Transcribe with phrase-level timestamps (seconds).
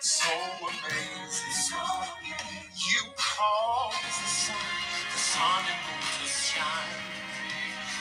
[0.00, 0.30] So
[0.62, 1.76] amazing.
[2.74, 4.56] You cause the sun,
[5.12, 6.64] the sun and moon to shine.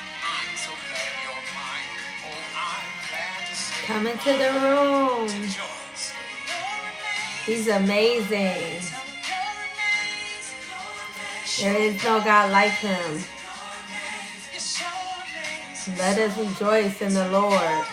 [0.09, 1.91] I'm so glad you're mine.
[2.25, 3.85] Oh, I'm glad to say.
[3.87, 5.51] Come into the room.
[7.45, 8.81] He's amazing.
[11.61, 13.23] There is no God like him.
[15.97, 17.85] Let us rejoice in the Lord.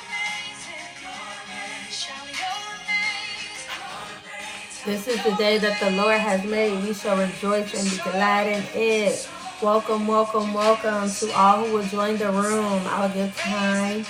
[4.85, 6.83] This is the day that the Lord has made.
[6.83, 9.29] We shall rejoice and be glad in it.
[9.63, 12.83] Welcome, welcome, welcome to all who will join the room.
[12.87, 14.03] I'll give time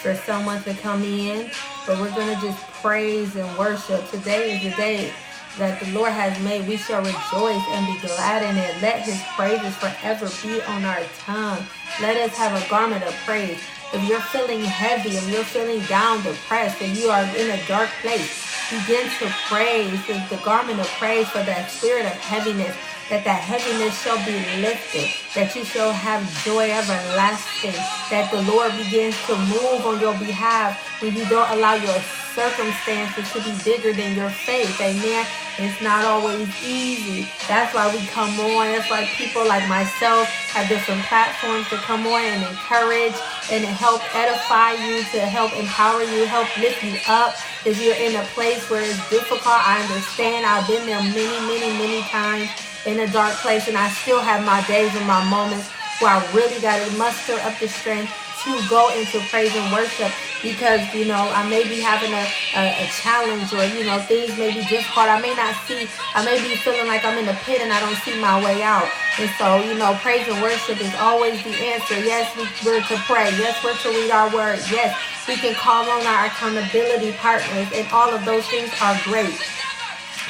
[0.00, 1.50] for someone to come in,
[1.88, 4.08] but we're going to just praise and worship.
[4.10, 5.12] Today is the day
[5.58, 6.68] that the Lord has made.
[6.68, 8.80] We shall rejoice and be glad in it.
[8.80, 11.66] Let his praises forever be on our tongue.
[12.00, 13.58] Let us have a garment of praise.
[13.92, 17.90] If you're feeling heavy, if you're feeling down, depressed, and you are in a dark
[18.02, 18.41] place,
[18.80, 22.76] begin to praise the garment of praise for that spirit of heaviness
[23.12, 24.32] that the heaviness shall be
[24.64, 25.04] lifted,
[25.36, 27.76] that you shall have joy everlasting,
[28.08, 32.00] that the Lord begins to move on your behalf when you don't allow your
[32.32, 34.80] circumstances to be bigger than your faith.
[34.80, 35.28] Amen.
[35.60, 37.28] It's not always easy.
[37.44, 38.72] That's why we come on.
[38.72, 40.24] That's why people like myself
[40.56, 43.12] have different platforms to come on and encourage
[43.52, 47.36] and help edify you, to help empower you, help lift you up.
[47.68, 50.48] If you're in a place where it's difficult, I understand.
[50.48, 52.48] I've been there many, many, many times
[52.86, 56.32] in a dark place, and I still have my days and my moments where I
[56.34, 58.10] really got to muster up the strength
[58.42, 60.10] to go into praise and worship
[60.42, 62.26] because you know I may be having a,
[62.58, 65.06] a, a, challenge or you know things may be difficult.
[65.06, 67.78] I may not see, I may be feeling like I'm in the pit and I
[67.78, 68.90] don't see my way out.
[69.22, 71.94] And so you know, praise and worship is always the answer.
[72.02, 73.30] Yes, we, we're to pray.
[73.38, 74.58] Yes, we're to read our word.
[74.74, 74.90] Yes,
[75.28, 79.38] we can call on our accountability partners, and all of those things are great.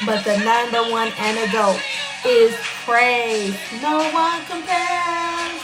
[0.05, 1.81] But the number one antidote
[2.25, 3.57] is praise.
[3.81, 5.61] No one compares.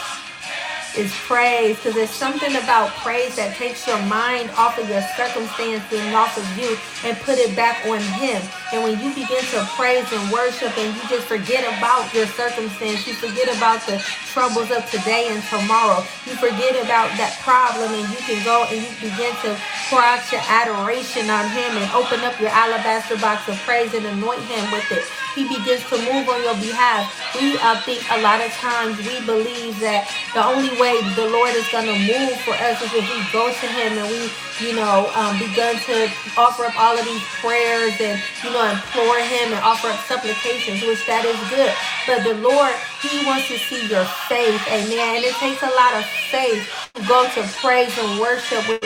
[0.98, 5.88] Is praise because there's something about praise that takes your mind off of your circumstances
[5.94, 6.76] and off of you
[7.08, 8.42] and put it back on him.
[8.74, 13.08] And when you begin to praise and worship and you just forget about your circumstance
[13.08, 13.98] you forget about the
[14.34, 18.82] troubles of today and tomorrow you forget about that problem and you can go and
[18.84, 19.56] you begin to
[19.90, 24.06] pour out your adoration on him and open up your alabaster box of praise and
[24.06, 25.06] anoint him with it
[25.40, 27.08] he begins to move on your behalf
[27.38, 31.54] we uh, think a lot of times we believe that the only way the Lord
[31.54, 34.28] is going to move for us is if we go to him and we,
[34.58, 39.22] you know, um, begun to offer up all of these prayers and, you know, implore
[39.22, 41.70] him and offer up supplications, which that is good.
[42.10, 44.62] But the Lord, he wants to see your faith.
[44.70, 45.18] Amen.
[45.18, 48.80] And it takes a lot of faith to go to praise and worship when,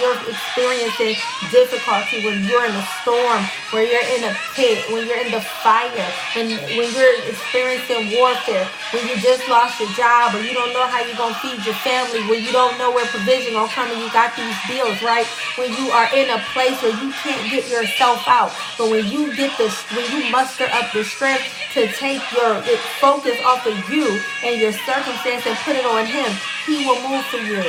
[0.00, 1.16] you're experiencing
[1.52, 5.40] difficulty, when you're in a storm, when you're in a pit, when you're in the
[5.62, 6.48] fire, when,
[6.78, 11.00] when you're experiencing warfare, when you just lost your job or you don't know how
[11.04, 14.00] you're going to feed your family, when you don't know where provision to come and
[14.00, 15.26] you got these bills, right?
[15.56, 18.52] When you are in a place where you can't get yourself out.
[18.78, 21.44] But when you get this, when you muster up the strength
[21.74, 22.62] to take your
[23.00, 24.06] focus off of you
[24.46, 26.30] and your circumstance and put it on him,
[26.66, 27.66] he will move for you.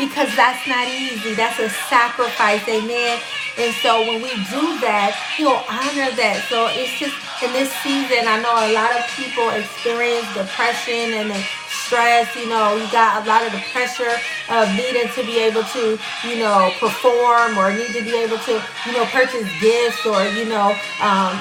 [0.00, 1.34] Because that's not easy.
[1.34, 3.20] That's a sacrifice, amen.
[3.58, 6.46] And so when we do that, he'll honor that.
[6.48, 7.12] So it's just
[7.44, 11.28] in this season, I know a lot of people experience depression and
[11.68, 12.32] stress.
[12.32, 14.16] You know, you got a lot of the pressure
[14.48, 18.56] of needing to be able to, you know, perform or need to be able to,
[18.88, 20.72] you know, purchase gifts or, you know,
[21.04, 21.36] um,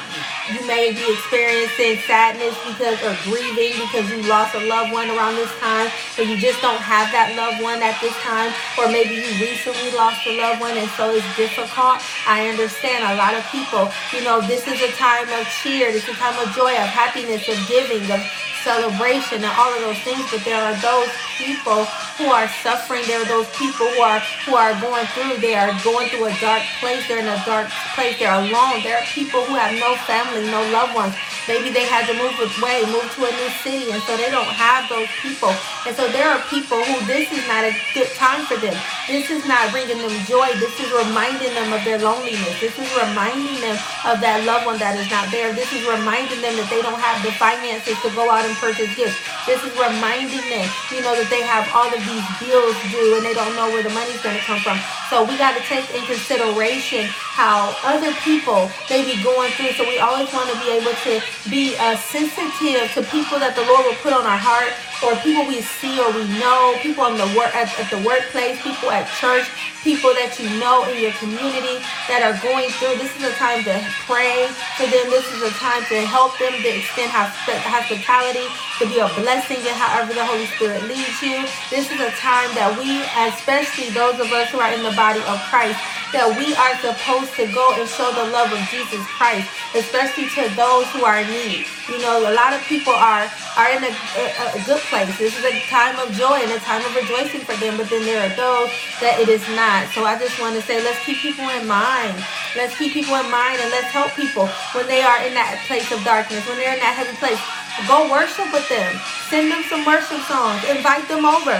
[0.53, 5.35] you may be experiencing sadness because or grieving because you lost a loved one around
[5.35, 9.15] this time or you just don't have that loved one at this time or maybe
[9.15, 12.01] you recently lost a loved one and so it's difficult.
[12.27, 16.03] I understand a lot of people you know this is a time of cheer this
[16.07, 18.21] is a time of joy of happiness of giving of
[18.63, 21.85] celebration and all of those things but there are those people
[22.19, 25.71] who are suffering there are those people who are who are going through they are
[25.83, 29.43] going through a dark place they're in a dark place they're alone there are people
[29.47, 31.15] who have no family no loved ones.
[31.47, 34.47] Maybe they had to move away, move to a new city, and so they don't
[34.53, 35.49] have those people.
[35.87, 38.77] And so there are people who this is not a good time for them.
[39.09, 40.53] This is not bringing them joy.
[40.61, 42.61] This is reminding them of their loneliness.
[42.61, 45.49] This is reminding them of that loved one that is not there.
[45.57, 48.93] This is reminding them that they don't have the finances to go out and purchase
[48.93, 49.17] gifts.
[49.49, 53.25] This is reminding them, you know, that they have all of these bills due and
[53.25, 54.77] they don't know where the money's going to come from.
[55.09, 59.73] So we got to take in consideration how other people may be going through.
[59.73, 63.65] So we always want to be able to be uh, sensitive to people that the
[63.65, 64.73] Lord will put on our heart
[65.03, 68.61] or people we see or we know, people in the work at, at the workplace,
[68.61, 69.47] people at church,
[69.83, 71.79] people that you know in your community
[72.11, 72.99] that are going through.
[72.99, 75.07] This is a time to pray for them.
[75.07, 78.47] This is a time to help them to extend hospitality,
[78.79, 81.47] to be a blessing in however the Holy Spirit leads you.
[81.71, 82.99] This is a time that we,
[83.31, 85.79] especially those of us who are in the body of Christ,
[86.11, 90.43] that we are supposed to go and show the love of Jesus Christ, especially to
[90.57, 91.65] those who are in need.
[91.87, 94.23] You know, a lot of people are are in a, a,
[94.57, 95.09] a good place.
[95.17, 98.03] This is a time of joy and a time of rejoicing for them, but then
[98.03, 98.69] there are those
[98.99, 99.87] that it is not.
[99.93, 102.17] So I just want to say, let's keep people in mind.
[102.57, 105.87] Let's keep people in mind and let's help people when they are in that place
[105.93, 107.39] of darkness, when they're in that heavy place.
[107.87, 108.91] Go worship with them.
[109.29, 110.65] Send them some worship songs.
[110.67, 111.55] Invite them over.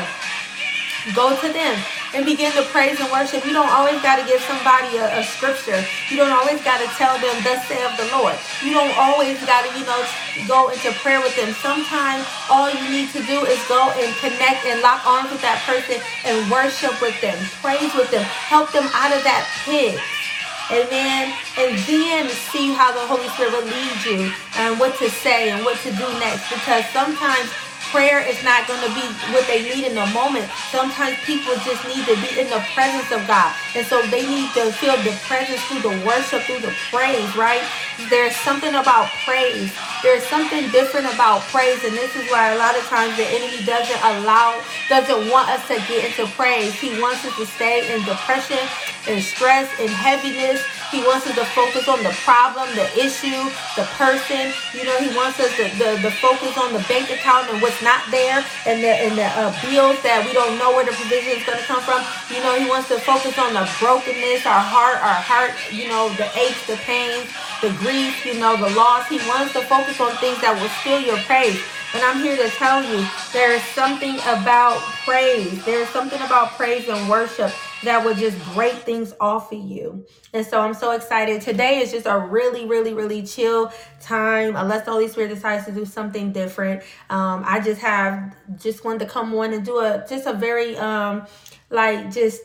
[1.13, 1.77] Go to them
[2.13, 3.45] and begin to praise and worship.
[3.45, 5.77] You don't always got to give somebody a, a, scripture.
[6.09, 8.35] You don't always got to tell them, thus saith the Lord.
[8.65, 10.01] You don't always got to, you know,
[10.47, 11.53] go into prayer with them.
[11.61, 15.61] Sometimes all you need to do is go and connect and lock arms with that
[15.69, 19.99] person and worship with them, praise with them, help them out of that pit.
[20.69, 21.33] Amen.
[21.57, 25.65] And then see how the Holy Spirit will lead you and what to say and
[25.65, 26.45] what to do next.
[26.53, 27.49] Because sometimes
[27.91, 30.49] prayer is not going to be what they need in the moment.
[30.71, 33.53] Sometimes people just need to be in the presence of God.
[33.75, 37.61] And so they need to feel the presence through the worship, through the praise, right?
[38.09, 39.73] There's something about praise.
[40.03, 41.83] There's something different about praise.
[41.83, 45.65] And this is why a lot of times the enemy doesn't allow, doesn't want us
[45.67, 46.73] to get into praise.
[46.73, 48.61] He wants us to stay in depression
[49.07, 53.37] and stress and heaviness he wants us to focus on the problem, the issue,
[53.77, 54.49] the person.
[54.73, 57.81] You know, he wants us to the, the focus on the bank account and what's
[57.81, 61.37] not there and the and the uh, bills that we don't know where the provision
[61.37, 62.01] is going to come from.
[62.33, 66.09] You know, he wants to focus on the brokenness, our heart, our heart, you know,
[66.17, 67.29] the aches, the pains,
[67.61, 69.07] the grief, you know, the loss.
[69.07, 71.61] He wants to focus on things that will steal your praise.
[71.91, 73.03] And I'm here to tell you
[73.33, 75.65] there is something about praise.
[75.65, 77.51] There's something about praise and worship
[77.83, 80.05] that would just break things off of you.
[80.33, 81.41] And so I'm so excited.
[81.41, 84.55] Today is just a really, really, really chill time.
[84.55, 86.83] Unless the Holy Spirit decides to do something different.
[87.09, 90.77] Um, I just have just wanted to come on and do a just a very
[90.77, 91.25] um
[91.71, 92.41] like just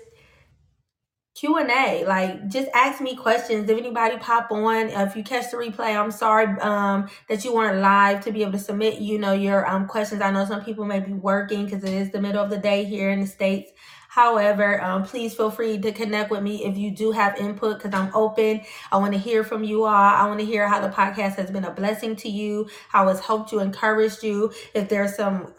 [1.44, 5.94] q&a like just ask me questions if anybody pop on if you catch the replay
[5.94, 9.68] i'm sorry um, that you weren't live to be able to submit you know your
[9.68, 12.50] um, questions i know some people may be working because it is the middle of
[12.50, 13.70] the day here in the states
[14.14, 17.92] However, um, please feel free to connect with me if you do have input because
[17.92, 18.60] I'm open.
[18.92, 19.92] I want to hear from you all.
[19.92, 23.18] I want to hear how the podcast has been a blessing to you, how it's
[23.18, 24.52] helped you, encouraged you.
[24.72, 25.52] If there's some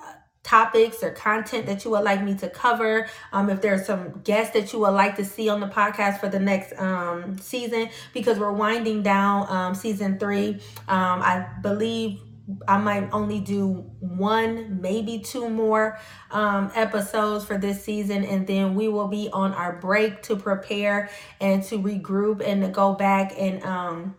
[0.45, 4.53] topics or content that you would like me to cover, um, if there's some guests
[4.53, 8.37] that you would like to see on the podcast for the next um, season, because
[8.37, 10.61] we're winding down um, season three.
[10.87, 12.21] Um, I believe
[12.67, 15.97] I might only do one, maybe two more
[16.29, 21.09] um, episodes for this season, and then we will be on our break to prepare
[21.41, 24.15] and to regroup and to go back and um,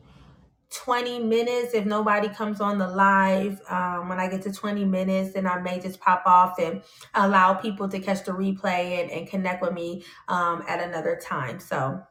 [0.71, 3.61] 20 minutes if nobody comes on the live.
[3.69, 6.83] Um, when i get to 20 minutes then i may just pop off and
[7.15, 11.61] allow people to catch the replay and, and connect with me um, at another time.
[11.61, 12.03] So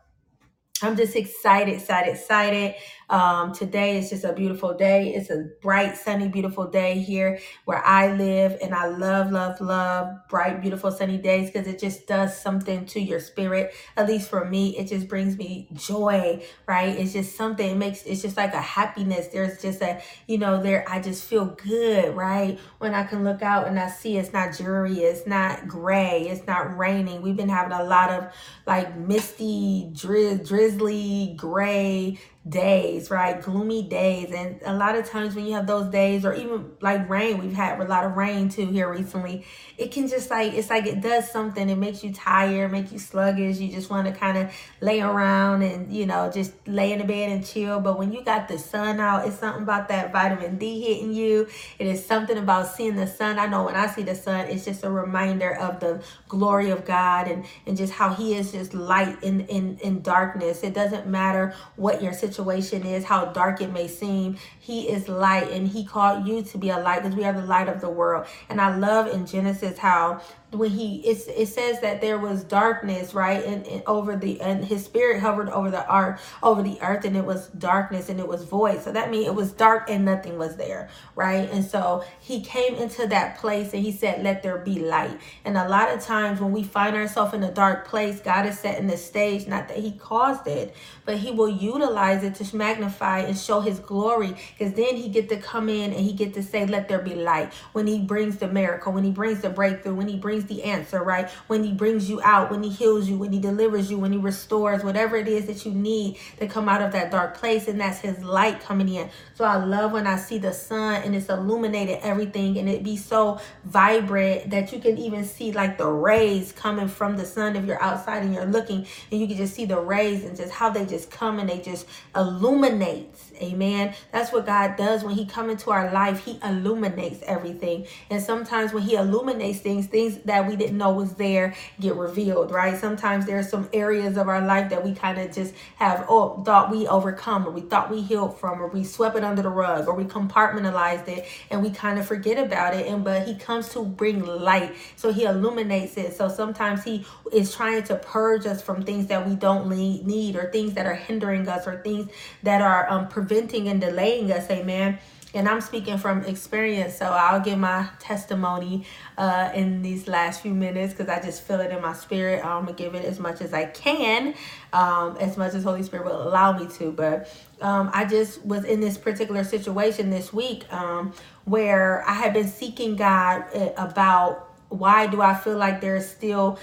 [0.82, 2.76] I'm just excited, excited, excited.
[3.10, 5.14] Um, today is just a beautiful day.
[5.14, 10.16] It's a bright, sunny, beautiful day here where I live, and I love, love, love
[10.30, 13.74] bright, beautiful, sunny days because it just does something to your spirit.
[13.96, 16.98] At least for me, it just brings me joy, right?
[16.98, 17.70] It's just something.
[17.70, 19.28] It makes it's just like a happiness.
[19.28, 20.86] There's just a you know there.
[20.88, 22.60] I just feel good, right?
[22.80, 26.46] When I can look out and I see it's not dreary, it's not gray, it's
[26.48, 27.22] not raining.
[27.22, 28.34] We've been having a lot of
[28.66, 33.42] like misty, drizz, drizzly, gray days, right?
[33.42, 34.32] Gloomy days.
[34.32, 37.54] And a lot of times when you have those days, or even like rain, we've
[37.54, 39.46] had a lot of rain too here recently.
[39.78, 41.70] It can just like, it's like it does something.
[41.70, 43.58] It makes you tired, make you sluggish.
[43.58, 47.06] You just want to kind of lay around and, you know, just lay in the
[47.06, 47.80] bed and chill.
[47.80, 51.48] But when you got the sun out, it's something about that vitamin D hitting you.
[51.80, 53.40] It is something about seeing the sun.
[53.40, 56.86] I know when I see the sun, it's just a reminder of the glory of
[56.86, 60.64] God and, and just how He is just light in, in, in darkness.
[60.64, 65.08] It doesn't matter what your situation situation is, how dark it may seem, He is
[65.08, 67.82] light and He called you to be a light because we are the light of
[67.82, 68.28] the world.
[68.50, 70.22] And I love in Genesis how
[70.56, 74.66] when he it's, it says that there was darkness right and, and, over the and
[74.66, 78.28] his spirit hovered over the art over the earth and it was darkness and it
[78.28, 78.82] was void.
[78.82, 81.50] So that means it was dark and nothing was there right?
[81.52, 85.20] And so he came into that place and he said let there be light.
[85.44, 88.60] And a lot of times when we find ourselves in a dark place god is
[88.60, 93.20] setting the stage not that he caused it but he will utilize it to magnify
[93.20, 96.44] and show his glory because then he get to come in and he get to
[96.44, 97.54] say let there be light.
[97.74, 101.04] When he brings the miracle when he brings the breakthrough when he brings the answer,
[101.04, 101.30] right?
[101.48, 104.18] When He brings you out, when He heals you, when He delivers you, when He
[104.18, 107.68] restores whatever it is that you need to come out of that dark place.
[107.68, 109.10] And that's His light coming in.
[109.34, 112.98] So I love when I see the sun and it's illuminated everything and it be
[112.98, 117.66] so vibrant that you can even see like the rays coming from the sun if
[117.66, 120.70] you're outside and you're looking and you can just see the rays and just how
[120.70, 121.86] they just come and they just
[122.16, 123.14] illuminate.
[123.42, 123.94] Amen.
[124.12, 126.26] That's what God does when He come into our life.
[126.26, 127.88] He illuminates everything.
[128.10, 132.52] And sometimes when He illuminates things, things that we didn't know was there get revealed,
[132.52, 132.78] right?
[132.78, 136.72] Sometimes there's some areas of our life that we kind of just have oh, thought
[136.72, 139.88] we overcome or we thought we healed from or we swept it under the rug
[139.88, 142.88] or we compartmentalized it and we kind of forget about it.
[142.88, 144.76] And but He comes to bring light.
[144.96, 146.16] So He illuminates it.
[146.16, 150.52] So sometimes He is trying to purge us from things that we don't need or
[150.52, 152.10] things that are hindering us or things
[152.44, 153.25] that are um, preventing
[153.68, 154.50] and delaying us.
[154.50, 155.00] Amen
[155.36, 158.86] and I'm speaking from experience, so I'll give my testimony
[159.18, 162.44] uh, in these last few minutes because I just feel it in my spirit.
[162.44, 164.34] I'm gonna give it as much as I can,
[164.72, 166.90] um, as much as Holy Spirit will allow me to.
[166.90, 167.30] But
[167.62, 171.14] um, I just was in this particular situation this week um,
[171.44, 176.60] where I had been seeking God uh, about why do I feel like there's still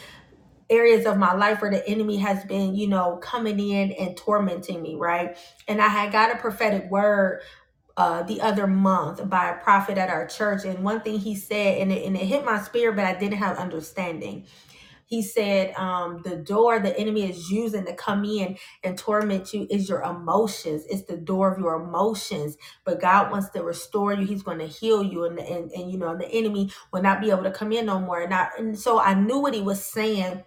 [0.73, 4.83] areas of my life where the enemy has been, you know, coming in and tormenting
[4.83, 5.37] me, right?
[5.69, 7.43] And I had got a prophetic word
[7.97, 10.65] uh, the other month by a prophet at our church.
[10.65, 13.39] And one thing he said, and it, and it hit my spirit, but I didn't
[13.39, 14.47] have understanding.
[15.07, 19.67] He said, um, the door the enemy is using to come in and torment you
[19.71, 20.87] is your emotions.
[20.89, 22.57] It's the door of your emotions.
[22.85, 24.27] But God wants to restore you.
[24.27, 25.25] He's going to heal you.
[25.25, 28.01] And, and, and, you know, the enemy will not be able to come in no
[28.01, 28.23] more.
[28.23, 30.45] And, I, and so I knew what he was saying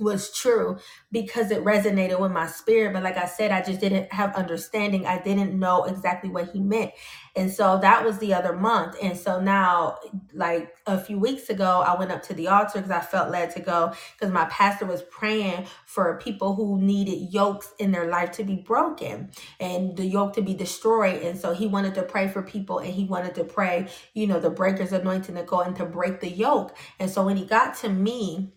[0.00, 0.78] was true
[1.12, 2.92] because it resonated with my spirit.
[2.92, 5.06] But like i said i just didn't have understanding.
[5.06, 6.92] I didn't know exactly what he meant.
[7.36, 8.96] And so that was the other month.
[9.02, 9.98] And so now
[10.34, 13.50] like a few weeks ago i went up to the altar because i felt led
[13.50, 18.32] to go because my pastor was praying for people who needed yokes in their life
[18.32, 19.30] to be broken
[19.60, 21.22] and the yoke to be destroyed.
[21.22, 24.40] And so he wanted to pray for people and he wanted to pray you know
[24.40, 26.76] the breakers anointing to go and to break the yoke.
[26.98, 28.52] And so when he got to me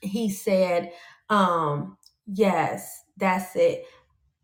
[0.00, 0.92] he said,
[1.28, 1.96] um,
[2.26, 3.84] Yes, that's it.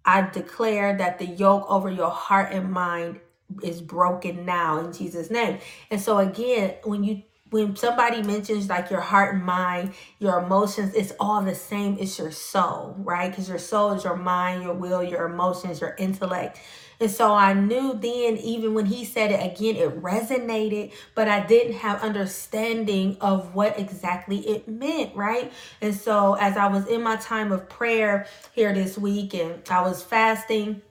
[0.05, 3.21] I declare that the yoke over your heart and mind
[3.63, 5.59] is broken now in Jesus' name.
[5.91, 10.95] And so again, when you when somebody mentions like your heart and mind, your emotions,
[10.95, 11.99] it's all the same.
[12.01, 13.31] It's your soul, right?
[13.31, 16.59] Because your soul is your mind, your will, your emotions, your intellect.
[17.01, 21.47] And so I knew then, even when he said it again, it resonated, but I
[21.47, 25.53] didn't have understanding of what exactly it meant, right?
[25.81, 29.83] And so as I was in my time of prayer here this week and I
[29.83, 30.83] was fasting,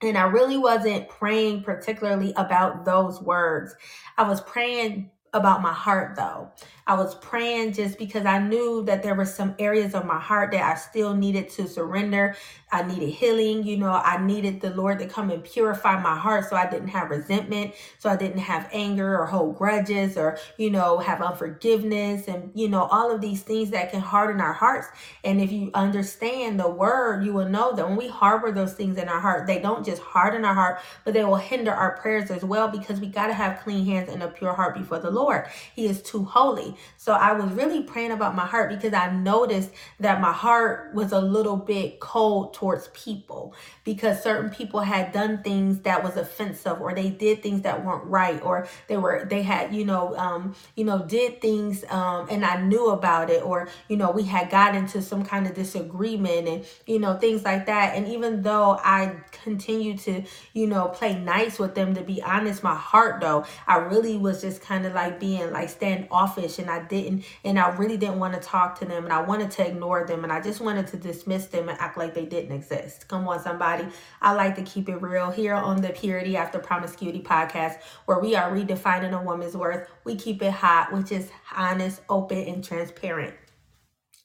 [0.00, 3.74] and I really wasn't praying particularly about those words.
[4.16, 6.50] I was praying about my heart though.
[6.88, 10.52] I was praying just because I knew that there were some areas of my heart
[10.52, 12.34] that I still needed to surrender.
[12.72, 13.62] I needed healing.
[13.64, 16.88] You know, I needed the Lord to come and purify my heart so I didn't
[16.88, 22.26] have resentment, so I didn't have anger or hold grudges or, you know, have unforgiveness
[22.26, 24.88] and, you know, all of these things that can harden our hearts.
[25.24, 28.96] And if you understand the word, you will know that when we harbor those things
[28.96, 32.30] in our heart, they don't just harden our heart, but they will hinder our prayers
[32.30, 35.10] as well because we got to have clean hands and a pure heart before the
[35.10, 35.46] Lord.
[35.76, 36.76] He is too holy.
[36.96, 39.70] So I was really praying about my heart because I noticed
[40.00, 43.54] that my heart was a little bit cold towards people
[43.84, 48.04] because certain people had done things that was offensive or they did things that weren't
[48.04, 52.44] right or they were they had you know um you know did things um and
[52.44, 56.48] I knew about it or you know we had got into some kind of disagreement
[56.48, 57.96] and you know things like that.
[57.96, 62.62] And even though I continued to you know play nice with them to be honest
[62.62, 66.84] my heart though I really was just kind of like being like standoffish and I
[66.84, 70.06] didn't and I really didn't want to talk to them and I wanted to ignore
[70.06, 73.26] them and I just wanted to dismiss them and act like they didn't exist come
[73.28, 73.86] on somebody
[74.20, 78.34] I like to keep it real here on the Purity After Promiscuity podcast, where we
[78.34, 79.88] are redefining a woman's worth.
[80.04, 83.34] We keep it hot, which is honest, open, and transparent.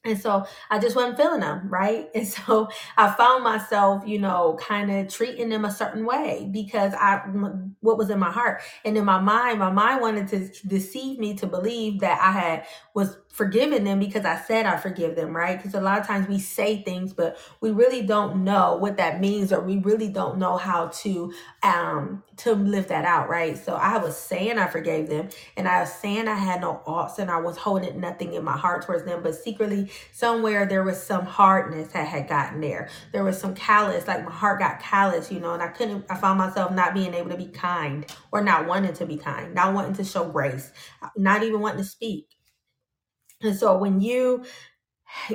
[0.06, 2.10] And so I just wasn't feeling them, right?
[2.16, 2.68] And so
[2.98, 7.22] I found myself, you know, kind of treating them a certain way because I,
[7.80, 11.36] what was in my heart and in my mind, my mind wanted to deceive me
[11.36, 15.58] to believe that I had was forgiving them because I said I forgive them, right?
[15.58, 19.20] Because a lot of times we say things, but we really don't know what that
[19.20, 23.58] means, or we really don't know how to um to live that out, right?
[23.58, 27.18] So I was saying I forgave them, and I was saying I had no oughts,
[27.18, 31.02] and I was holding nothing in my heart towards them, but secretly somewhere there was
[31.02, 32.90] some hardness that had gotten there.
[33.14, 36.06] There was some callous, like my heart got callous, you know, and I couldn't.
[36.08, 39.56] I found myself not being able to be kind, or not wanting to be kind,
[39.56, 40.72] not wanting to show grace,
[41.18, 42.28] not even wanting to speak
[43.44, 44.44] and so when you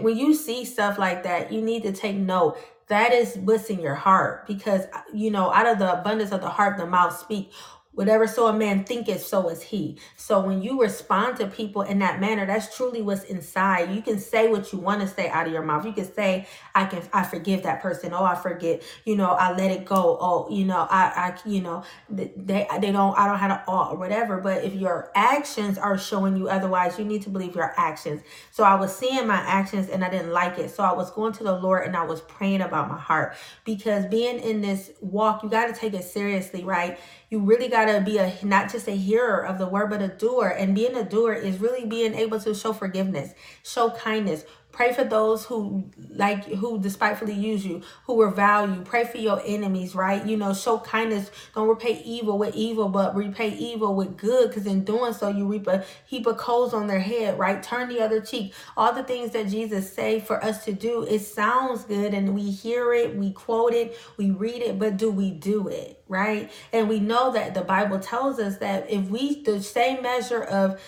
[0.00, 2.58] when you see stuff like that, you need to take note.
[2.88, 6.40] That is what's in your heart because uh, you know, out of the abundance of
[6.40, 7.52] the heart, the mouth speak.
[7.98, 9.96] Whatever so a man thinketh, so is he.
[10.14, 13.90] So when you respond to people in that manner, that's truly what's inside.
[13.90, 15.84] You can say what you want to say out of your mouth.
[15.84, 18.12] You can say, I can I forgive that person.
[18.12, 20.16] Oh, I forget, you know, I let it go.
[20.20, 23.96] Oh, you know, I I you know, they they don't I don't have to or
[23.96, 24.36] whatever.
[24.40, 28.22] But if your actions are showing you otherwise, you need to believe your actions.
[28.52, 30.70] So I was seeing my actions and I didn't like it.
[30.70, 33.34] So I was going to the Lord and I was praying about my heart
[33.64, 36.96] because being in this walk, you got to take it seriously, right?
[37.30, 40.08] you really got to be a not just a hearer of the word but a
[40.08, 40.48] doer.
[40.48, 44.44] And being a doer is really being able to show forgiveness show kindness
[44.78, 48.82] Pray for those who like who despitefully use you, who revile you.
[48.82, 50.24] Pray for your enemies, right?
[50.24, 51.32] You know, show kindness.
[51.52, 54.50] Don't repay evil with evil, but repay evil with good.
[54.50, 57.60] Because in doing so, you reap a heap of coals on their head, right?
[57.60, 58.54] Turn the other cheek.
[58.76, 62.48] All the things that Jesus say for us to do, it sounds good, and we
[62.48, 66.52] hear it, we quote it, we read it, but do we do it, right?
[66.72, 70.80] And we know that the Bible tells us that if we the same measure of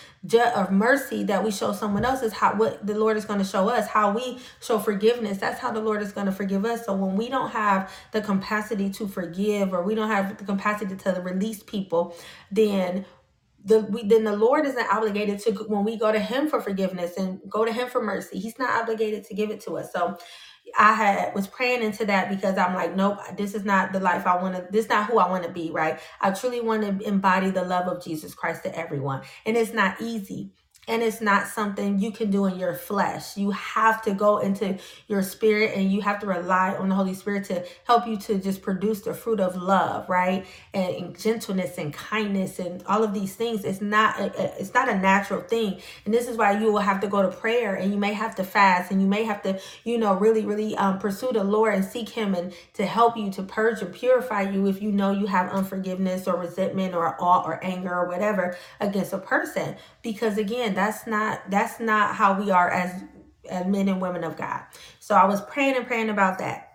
[0.54, 3.44] of mercy that we show someone else is how what the Lord is going to
[3.44, 3.88] show us.
[3.88, 6.84] How we show forgiveness, that's how the Lord is going to forgive us.
[6.84, 10.96] So when we don't have the capacity to forgive, or we don't have the capacity
[10.96, 12.14] to release people,
[12.50, 13.06] then
[13.64, 17.16] the we, then the Lord isn't obligated to when we go to Him for forgiveness
[17.16, 18.38] and go to Him for mercy.
[18.38, 19.92] He's not obligated to give it to us.
[19.92, 20.18] So
[20.78, 24.26] I had was praying into that because I'm like, nope, this is not the life
[24.26, 24.66] I want to.
[24.70, 25.70] This is not who I want to be.
[25.70, 25.98] Right?
[26.20, 30.00] I truly want to embody the love of Jesus Christ to everyone, and it's not
[30.00, 30.52] easy
[30.88, 33.36] and it's not something you can do in your flesh.
[33.36, 37.14] You have to go into your spirit and you have to rely on the Holy
[37.14, 40.46] Spirit to help you to just produce the fruit of love, right?
[40.74, 43.64] And, and gentleness and kindness and all of these things.
[43.64, 45.80] It's not a, it's not a natural thing.
[46.04, 48.34] And this is why you will have to go to prayer and you may have
[48.36, 51.74] to fast and you may have to, you know, really really um, pursue the Lord
[51.74, 55.12] and seek him and to help you to purge and purify you if you know
[55.12, 60.38] you have unforgiveness or resentment or awe or anger or whatever against a person because
[60.38, 63.02] again that's not that's not how we are as
[63.50, 64.62] as men and women of god.
[65.00, 66.69] So i was praying and praying about that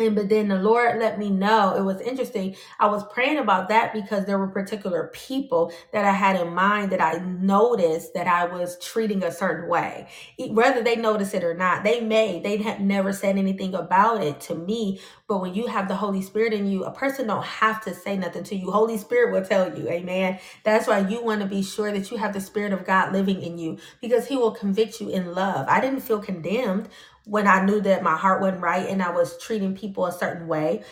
[0.00, 2.56] and but then the Lord let me know it was interesting.
[2.80, 6.92] I was praying about that because there were particular people that I had in mind
[6.92, 10.08] that I noticed that I was treating a certain way.
[10.50, 14.40] Whether they notice it or not, they may, they had never said anything about it
[14.42, 15.00] to me.
[15.28, 18.16] But when you have the Holy Spirit in you, a person don't have to say
[18.16, 18.70] nothing to you.
[18.70, 19.88] Holy Spirit will tell you.
[19.88, 20.38] Amen.
[20.64, 23.42] That's why you want to be sure that you have the Spirit of God living
[23.42, 25.66] in you because He will convict you in love.
[25.68, 26.88] I didn't feel condemned
[27.24, 30.48] when I knew that my heart wasn't right and I was treating people a certain
[30.48, 30.82] way,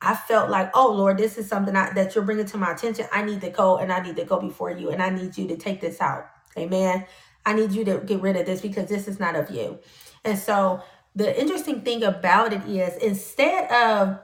[0.00, 3.06] I felt like, oh Lord, this is something I, that you're bringing to my attention.
[3.12, 5.48] I need to go and I need to go before you and I need you
[5.48, 6.28] to take this out.
[6.58, 7.06] Amen.
[7.44, 9.78] I need you to get rid of this because this is not of you.
[10.24, 10.82] And so
[11.14, 14.18] the interesting thing about it is instead of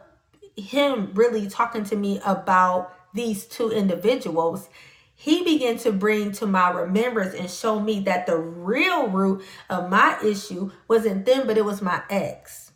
[0.57, 4.69] him really talking to me about these two individuals,
[5.23, 9.89] he began to bring to my remembrance and show me that the real root of
[9.89, 12.73] my issue wasn't them, but it was my ex.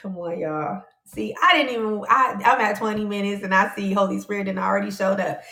[0.00, 0.84] Come on, y'all.
[1.06, 4.60] See, I didn't even, I, I'm at 20 minutes and I see Holy Spirit and
[4.60, 5.42] I already showed up.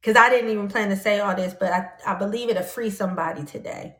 [0.00, 2.90] Because I didn't even plan to say all this, but I, I believe it'll free
[2.90, 3.94] somebody today.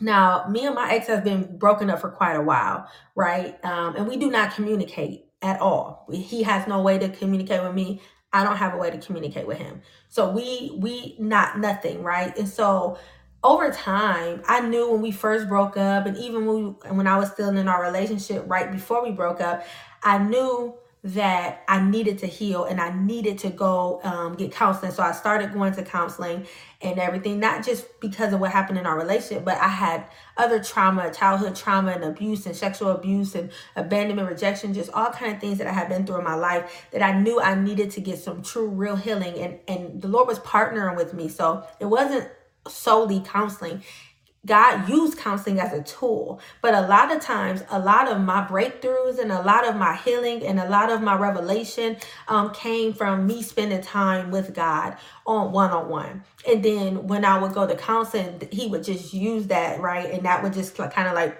[0.00, 3.62] Now, me and my ex has been broken up for quite a while, right?
[3.62, 6.06] Um, and we do not communicate at all.
[6.10, 8.00] He has no way to communicate with me.
[8.32, 9.82] I don't have a way to communicate with him.
[10.08, 12.36] So we we not nothing, right?
[12.36, 12.98] And so
[13.44, 17.18] over time, I knew when we first broke up, and even when we, when I
[17.18, 19.66] was still in our relationship right before we broke up,
[20.02, 24.92] I knew that I needed to heal and I needed to go um, get counseling.
[24.92, 26.46] So I started going to counseling
[26.80, 30.04] and everything, not just because of what happened in our relationship, but I had
[30.36, 35.34] other trauma, childhood trauma and abuse and sexual abuse and abandonment, rejection, just all kind
[35.34, 37.90] of things that I had been through in my life that I knew I needed
[37.92, 39.34] to get some true, real healing.
[39.38, 41.28] And, and the Lord was partnering with me.
[41.28, 42.28] So it wasn't
[42.68, 43.82] solely counseling
[44.46, 48.44] God used counseling as a tool, but a lot of times, a lot of my
[48.46, 51.96] breakthroughs and a lot of my healing and a lot of my revelation
[52.28, 56.24] um, came from me spending time with God on one on one.
[56.48, 60.10] And then when I would go to counseling, He would just use that, right?
[60.10, 61.38] And that would just kind of like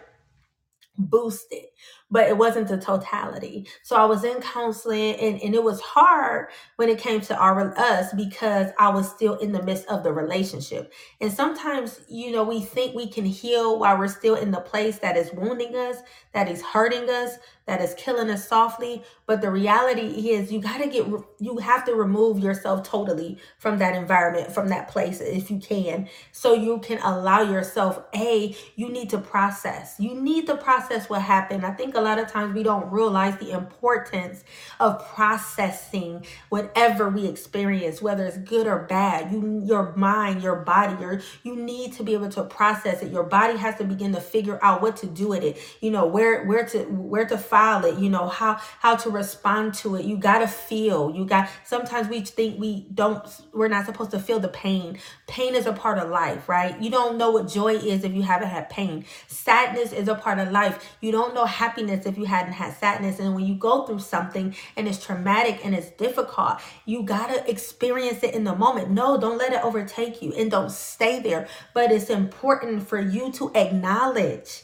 [0.99, 1.73] boost it
[2.13, 3.67] but it wasn't the totality.
[3.83, 7.77] So I was in counseling and, and it was hard when it came to our
[7.79, 10.93] us because I was still in the midst of the relationship.
[11.21, 14.99] And sometimes, you know, we think we can heal while we're still in the place
[14.99, 15.97] that is wounding us,
[16.35, 19.03] that is hurting us, that is killing us softly.
[19.27, 21.07] But the reality is you got to get,
[21.41, 26.09] you have to remove yourself totally from that environment, from that place if you can.
[26.33, 29.97] So you can allow yourself, A, you need to process.
[29.99, 31.65] You need to process what happened.
[31.65, 34.45] I think a lot of times we don't realize the importance
[34.81, 39.33] of processing whatever we experience, whether it's good or bad.
[39.33, 43.13] You, your mind, your body, your, you need to be able to process it.
[43.13, 45.59] Your body has to begin to figure out what to do with it.
[45.81, 47.99] You know where where to where to file it.
[47.99, 50.07] You know how how to respond to it.
[50.07, 51.15] You gotta feel.
[51.15, 51.51] You got.
[51.65, 53.23] Sometimes we think we don't.
[53.53, 54.99] We're not supposed to feel the pain.
[55.27, 56.81] Pain is a part of life, right?
[56.81, 59.05] You don't know what joy is if you haven't had pain.
[59.29, 60.97] Sadness is a part of life.
[61.03, 63.19] You don't know happiness if you hadn't had sadness.
[63.19, 67.51] And when you go through something and it's traumatic and it's difficult, you got to
[67.51, 68.91] experience it in the moment.
[68.91, 71.47] No, don't let it overtake you and don't stay there.
[71.75, 74.63] But it's important for you to acknowledge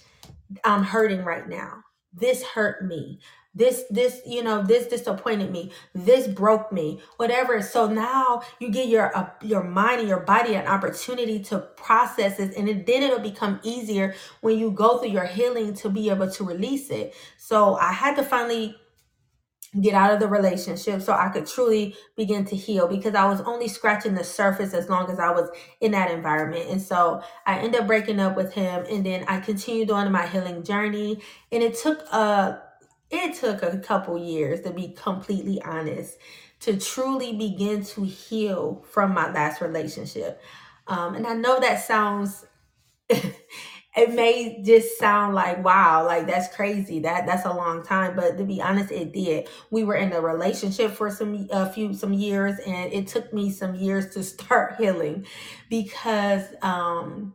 [0.64, 1.84] I'm hurting right now.
[2.12, 3.20] This hurt me.
[3.54, 5.72] This this you know this disappointed me.
[5.94, 7.60] This broke me whatever.
[7.60, 12.38] So now you get your uh, your mind and your body an opportunity to process
[12.38, 16.08] it and it, then it'll become easier when you go through your healing to be
[16.08, 17.14] able to release it.
[17.36, 18.76] So i had to finally
[19.80, 23.40] get out of the relationship so I could truly begin to heal because I was
[23.42, 25.50] only scratching the surface as long as I was
[25.80, 26.70] in that environment.
[26.70, 30.26] And so I ended up breaking up with him and then I continued on my
[30.26, 31.20] healing journey
[31.52, 32.62] and it took a
[33.10, 36.18] it took a couple years to be completely honest
[36.60, 40.40] to truly begin to heal from my last relationship.
[40.86, 42.44] Um, and I know that sounds
[43.98, 47.00] it may just sound like wow like that's crazy.
[47.00, 48.16] That that's a long time.
[48.16, 49.48] But to be honest it did.
[49.70, 53.50] We were in a relationship for some a few some years and it took me
[53.50, 55.26] some years to start healing
[55.68, 57.34] because um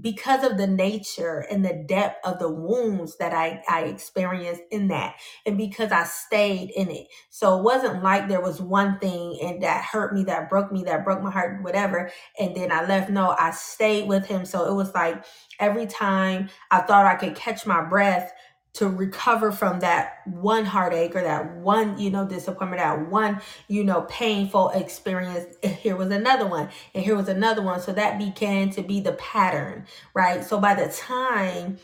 [0.00, 4.88] because of the nature and the depth of the wounds that I, I experienced in
[4.88, 7.08] that and because I stayed in it.
[7.30, 10.84] So it wasn't like there was one thing and that hurt me, that broke me,
[10.84, 12.10] that broke my heart, whatever.
[12.38, 13.10] And then I left.
[13.10, 14.44] No, I stayed with him.
[14.44, 15.24] So it was like
[15.60, 18.32] every time I thought I could catch my breath,
[18.78, 23.82] to recover from that one heartache or that one, you know, disappointment, that one, you
[23.82, 25.56] know, painful experience.
[25.62, 27.80] Here was another one, and here was another one.
[27.80, 30.44] So that began to be the pattern, right?
[30.44, 31.78] So by the time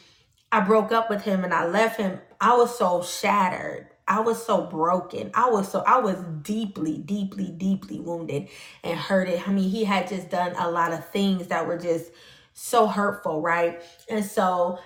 [0.52, 3.88] I broke up with him and I left him, I was so shattered.
[4.06, 5.30] I was so broken.
[5.34, 8.48] I was so I was deeply, deeply, deeply wounded
[8.82, 9.42] and hurted.
[9.46, 12.12] I mean, he had just done a lot of things that were just
[12.52, 13.82] so hurtful, right?
[14.08, 14.78] And so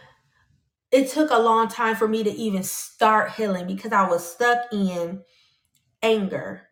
[0.91, 4.59] it took a long time for me to even start healing because I was stuck
[4.73, 5.23] in
[6.03, 6.63] anger.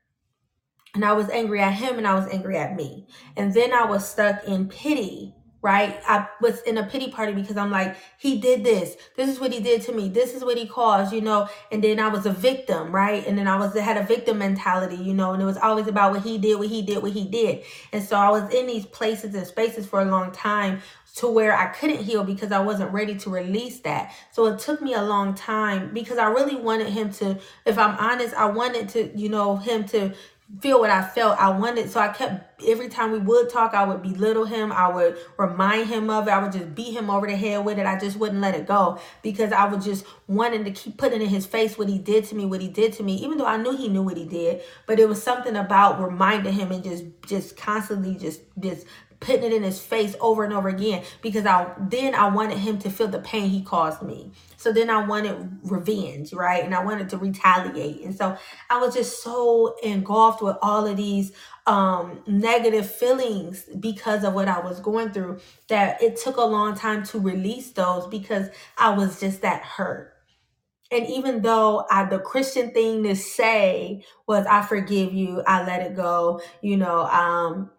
[0.95, 3.07] And I was angry at him and I was angry at me.
[3.37, 6.01] And then I was stuck in pity, right?
[6.09, 8.97] I was in a pity party because I'm like, he did this.
[9.15, 10.09] This is what he did to me.
[10.09, 11.51] This is what he caused, you know.
[11.71, 13.27] And then I was a victim, right?
[13.27, 16.13] And then I was had a victim mentality, you know, and it was always about
[16.13, 17.65] what he did, what he did, what he did.
[17.93, 20.81] And so I was in these places and spaces for a long time
[21.17, 24.15] to where I couldn't heal because I wasn't ready to release that.
[24.33, 27.97] So it took me a long time because I really wanted him to, if I'm
[27.99, 30.13] honest, I wanted to, you know, him to
[30.61, 31.39] feel what I felt.
[31.41, 34.71] I wanted, so I kept, every time we would talk, I would belittle him.
[34.71, 36.31] I would remind him of it.
[36.31, 37.87] I would just beat him over the head with it.
[37.87, 41.29] I just wouldn't let it go because I was just wanting to keep putting in
[41.29, 43.57] his face what he did to me, what he did to me, even though I
[43.57, 44.63] knew he knew what he did.
[44.87, 48.87] But it was something about reminding him and just, just constantly just, just
[49.21, 52.79] putting it in his face over and over again because I then I wanted him
[52.81, 54.33] to feel the pain he caused me.
[54.57, 56.65] So then I wanted revenge, right?
[56.65, 58.03] And I wanted to retaliate.
[58.03, 58.37] And so
[58.71, 61.33] I was just so engulfed with all of these
[61.67, 66.75] um negative feelings because of what I was going through that it took a long
[66.75, 68.49] time to release those because
[68.79, 70.13] I was just that hurt.
[70.91, 75.83] And even though I, the Christian thing to say was, I forgive you, I let
[75.83, 77.71] it go, you know, um,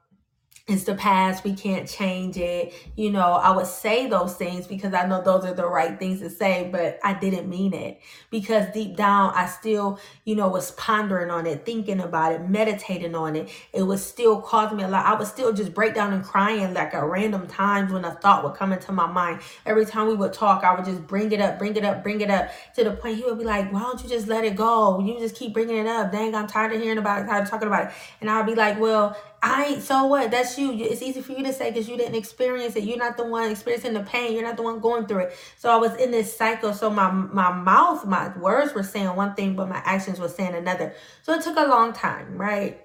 [0.67, 2.73] it's the past we can't change it.
[2.95, 6.19] You know i would say those things because i know those are the right things
[6.19, 8.01] to say but i didn't mean it.
[8.30, 13.15] Because deep down i still you know was pondering on it thinking about it meditating
[13.15, 13.49] on it.
[13.73, 15.06] It was still causing me a lot.
[15.06, 18.43] I would still just break down and crying like at random times when a thought
[18.43, 19.41] would come into my mind.
[19.65, 22.19] Every time we would talk i would just bring it up bring it up bring
[22.19, 24.56] it up to the point he would be like why don't you just let it
[24.56, 24.99] go?
[24.99, 26.12] You just keep bringing it up.
[26.12, 27.93] Dang i'm tired of hearing about it tired of talking about it.
[28.19, 30.32] And i'd be like well I so what?
[30.32, 30.73] That's you.
[30.73, 32.84] It's easy for you to say because you didn't experience it.
[32.84, 34.34] You're not the one experiencing the pain.
[34.34, 35.38] You're not the one going through it.
[35.58, 36.73] So I was in this cycle.
[36.73, 40.56] So my my mouth, my words were saying one thing, but my actions were saying
[40.56, 40.93] another.
[41.23, 42.82] So it took a long time, right?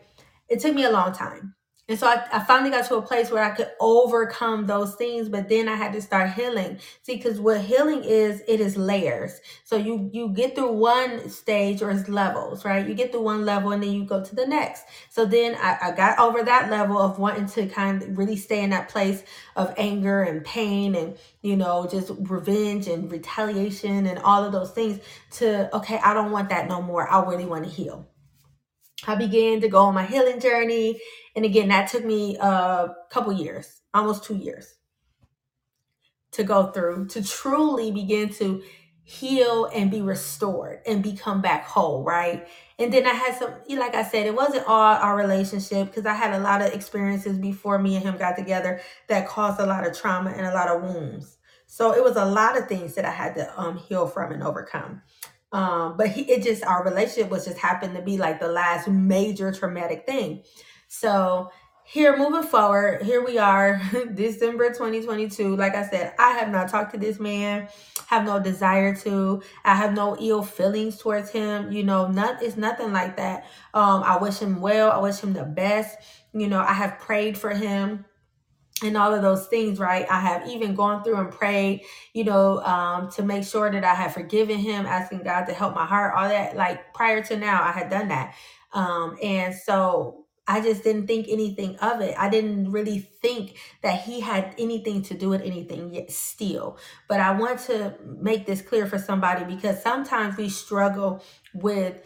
[0.48, 1.54] It took me a long time.
[1.88, 5.28] And so I, I finally got to a place where I could overcome those things,
[5.28, 6.78] but then I had to start healing.
[7.02, 9.40] See, because what healing is, it is layers.
[9.64, 12.86] So you you get through one stage or it's levels, right?
[12.86, 14.84] You get through one level and then you go to the next.
[15.10, 18.62] So then I, I got over that level of wanting to kind of really stay
[18.62, 19.24] in that place
[19.56, 24.70] of anger and pain and you know just revenge and retaliation and all of those
[24.70, 25.00] things
[25.32, 27.08] to okay, I don't want that no more.
[27.10, 28.08] I really want to heal.
[29.06, 31.00] I began to go on my healing journey.
[31.34, 34.74] And again, that took me a couple years, almost two years
[36.32, 38.62] to go through to truly begin to
[39.04, 42.48] heal and be restored and become back whole, right?
[42.78, 46.14] And then I had some, like I said, it wasn't all our relationship because I
[46.14, 49.86] had a lot of experiences before me and him got together that caused a lot
[49.86, 51.38] of trauma and a lot of wounds.
[51.66, 54.42] So it was a lot of things that I had to um, heal from and
[54.42, 55.02] overcome.
[55.52, 58.88] Um, but he, it just our relationship was just happened to be like the last
[58.88, 60.42] major traumatic thing.
[60.92, 61.50] So
[61.84, 63.80] here moving forward, here we are,
[64.14, 65.56] December 2022.
[65.56, 67.68] Like I said, I have not talked to this man,
[68.08, 69.42] have no desire to.
[69.64, 71.72] I have no ill feelings towards him.
[71.72, 73.46] You know, not it's nothing like that.
[73.72, 75.96] Um, I wish him well, I wish him the best.
[76.34, 78.04] You know, I have prayed for him
[78.84, 80.04] and all of those things, right?
[80.10, 83.94] I have even gone through and prayed, you know, um, to make sure that I
[83.94, 86.54] have forgiven him, asking God to help my heart, all that.
[86.54, 88.34] Like prior to now, I had done that.
[88.74, 90.21] Um, and so
[90.52, 92.14] I just didn't think anything of it.
[92.18, 96.76] I didn't really think that he had anything to do with anything yet still.
[97.08, 101.96] But I want to make this clear for somebody because sometimes we struggle with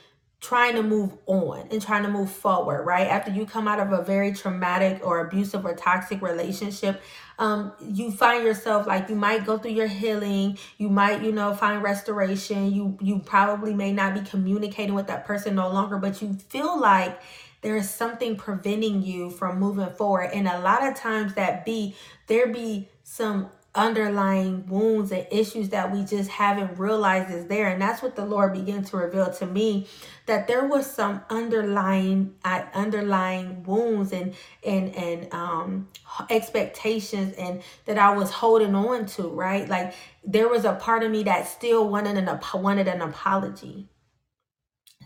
[0.40, 3.08] trying to move on and trying to move forward, right?
[3.08, 7.02] After you come out of a very traumatic or abusive or toxic relationship,
[7.40, 11.52] um, you find yourself like you might go through your healing, you might, you know,
[11.52, 12.72] find restoration.
[12.72, 16.78] You you probably may not be communicating with that person no longer, but you feel
[16.78, 17.20] like
[17.62, 20.30] there is something preventing you from moving forward.
[20.32, 21.94] And a lot of times that be
[22.26, 27.68] there be some underlying wounds and issues that we just haven't realized is there.
[27.68, 29.86] And that's what the lord began to reveal to me
[30.24, 35.88] that there was some underlying uh, underlying wounds and and and um
[36.30, 39.68] expectations and that i was holding on to right?
[39.68, 43.88] Like there was a part of me that still wanted an wanted an apology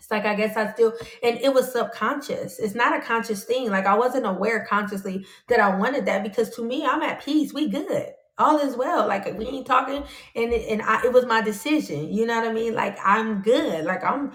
[0.01, 2.57] it's like I guess I still and it was subconscious.
[2.57, 3.69] It's not a conscious thing.
[3.69, 7.53] Like I wasn't aware consciously that I wanted that because to me I'm at peace.
[7.53, 9.07] We good all is well.
[9.07, 10.03] Like we ain't talking,
[10.35, 12.11] and and I, it was my decision.
[12.11, 12.73] You know what I mean?
[12.73, 13.85] Like I'm good.
[13.85, 14.31] Like I'm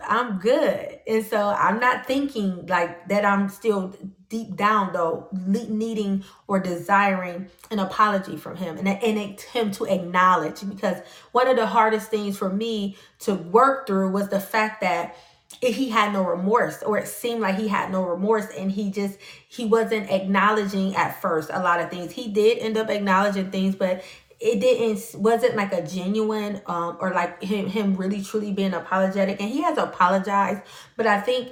[0.00, 3.26] I'm good, and so I'm not thinking like that.
[3.26, 3.94] I'm still
[4.30, 10.66] deep down though needing or desiring an apology from him and, and him to acknowledge.
[10.66, 10.98] Because
[11.32, 15.16] one of the hardest things for me to work through was the fact that
[15.60, 19.18] he had no remorse or it seemed like he had no remorse and he just
[19.48, 22.12] he wasn't acknowledging at first a lot of things.
[22.12, 24.02] He did end up acknowledging things but
[24.38, 29.40] it didn't wasn't like a genuine um or like him him really truly being apologetic.
[29.40, 30.62] And he has apologized
[30.96, 31.50] but i think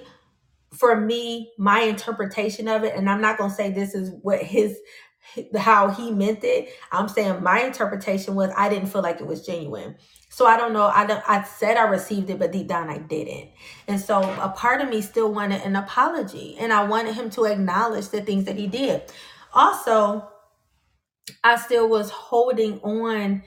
[0.78, 4.78] for me my interpretation of it and i'm not to say this is what his
[5.56, 6.70] how he meant it.
[6.92, 9.96] I'm saying my interpretation was I didn't feel like it was genuine.
[10.30, 10.86] So I don't know.
[10.86, 13.50] I I said I received it, but deep down I didn't.
[13.86, 17.44] And so a part of me still wanted an apology, and I wanted him to
[17.44, 19.02] acknowledge the things that he did.
[19.52, 20.28] Also,
[21.42, 23.42] I still was holding on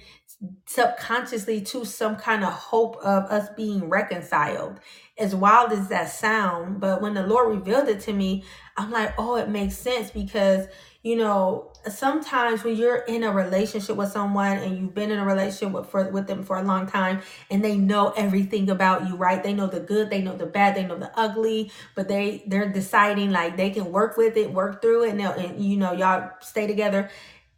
[0.65, 4.79] subconsciously to some kind of hope of us being reconciled.
[5.17, 8.43] As wild as that sound, but when the Lord revealed it to me,
[8.75, 10.67] I'm like, oh, it makes sense because
[11.03, 15.25] you know, sometimes when you're in a relationship with someone and you've been in a
[15.25, 19.15] relationship with for with them for a long time and they know everything about you,
[19.15, 19.41] right?
[19.41, 22.71] They know the good, they know the bad, they know the ugly, but they they're
[22.71, 26.29] deciding like they can work with it, work through it, and, and you know, y'all
[26.39, 27.09] stay together.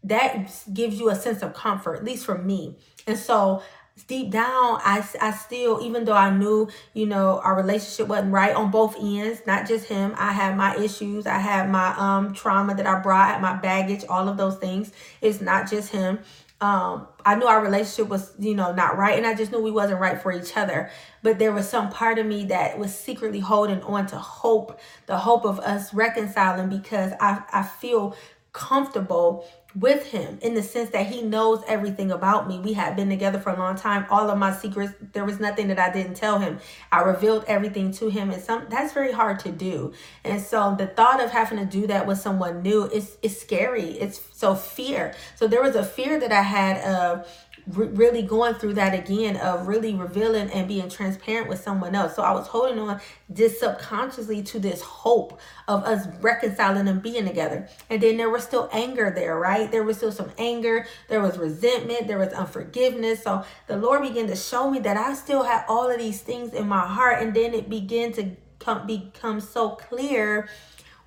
[0.03, 2.75] That gives you a sense of comfort, at least for me.
[3.07, 3.61] And so
[4.07, 8.55] deep down I, I still even though i knew you know our relationship wasn't right
[8.55, 12.73] on both ends not just him i had my issues i had my um trauma
[12.75, 14.91] that i brought my baggage all of those things.
[15.21, 16.19] It's not just him.
[16.59, 19.71] Um i knew our relationship was you know not right and i just knew we
[19.71, 20.89] wasn't right for each other.
[21.21, 25.17] But there was some part of me that was secretly holding on to hope the
[25.17, 28.15] hope of us reconciling because i i feel
[28.53, 32.59] comfortable with him in the sense that he knows everything about me.
[32.59, 34.05] We had been together for a long time.
[34.09, 36.59] All of my secrets, there was nothing that I didn't tell him.
[36.91, 39.93] I revealed everything to him and some that's very hard to do.
[40.23, 43.91] And so the thought of having to do that with someone new is is scary.
[43.99, 45.15] It's so fear.
[45.35, 47.27] So there was a fear that I had of
[47.67, 52.15] re- really going through that again of really revealing and being transparent with someone else.
[52.15, 52.99] So I was holding on
[53.31, 57.67] just subconsciously to this hope of us reconciling and being together.
[57.89, 59.71] And then there was still anger there, right?
[59.71, 63.23] There was still some anger, there was resentment, there was unforgiveness.
[63.23, 66.53] So the Lord began to show me that I still had all of these things
[66.53, 67.21] in my heart.
[67.21, 70.49] And then it began to come, become so clear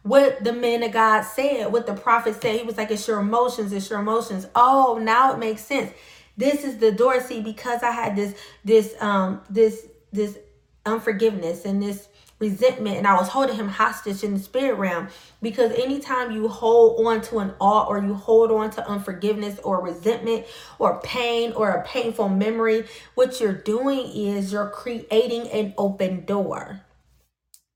[0.03, 2.61] what the man of God said, what the prophet said.
[2.61, 4.47] He was like, It's your emotions, it's your emotions.
[4.55, 5.93] Oh, now it makes sense
[6.37, 7.21] this is the door.
[7.21, 10.39] See, because I had this, this, um, this, this
[10.85, 15.09] unforgiveness and this resentment and I was holding him hostage in the spirit realm
[15.41, 19.81] because anytime you hold on to an ought or you hold on to unforgiveness or
[19.81, 20.47] resentment
[20.79, 26.83] or pain or a painful memory, what you're doing is you're creating an open door.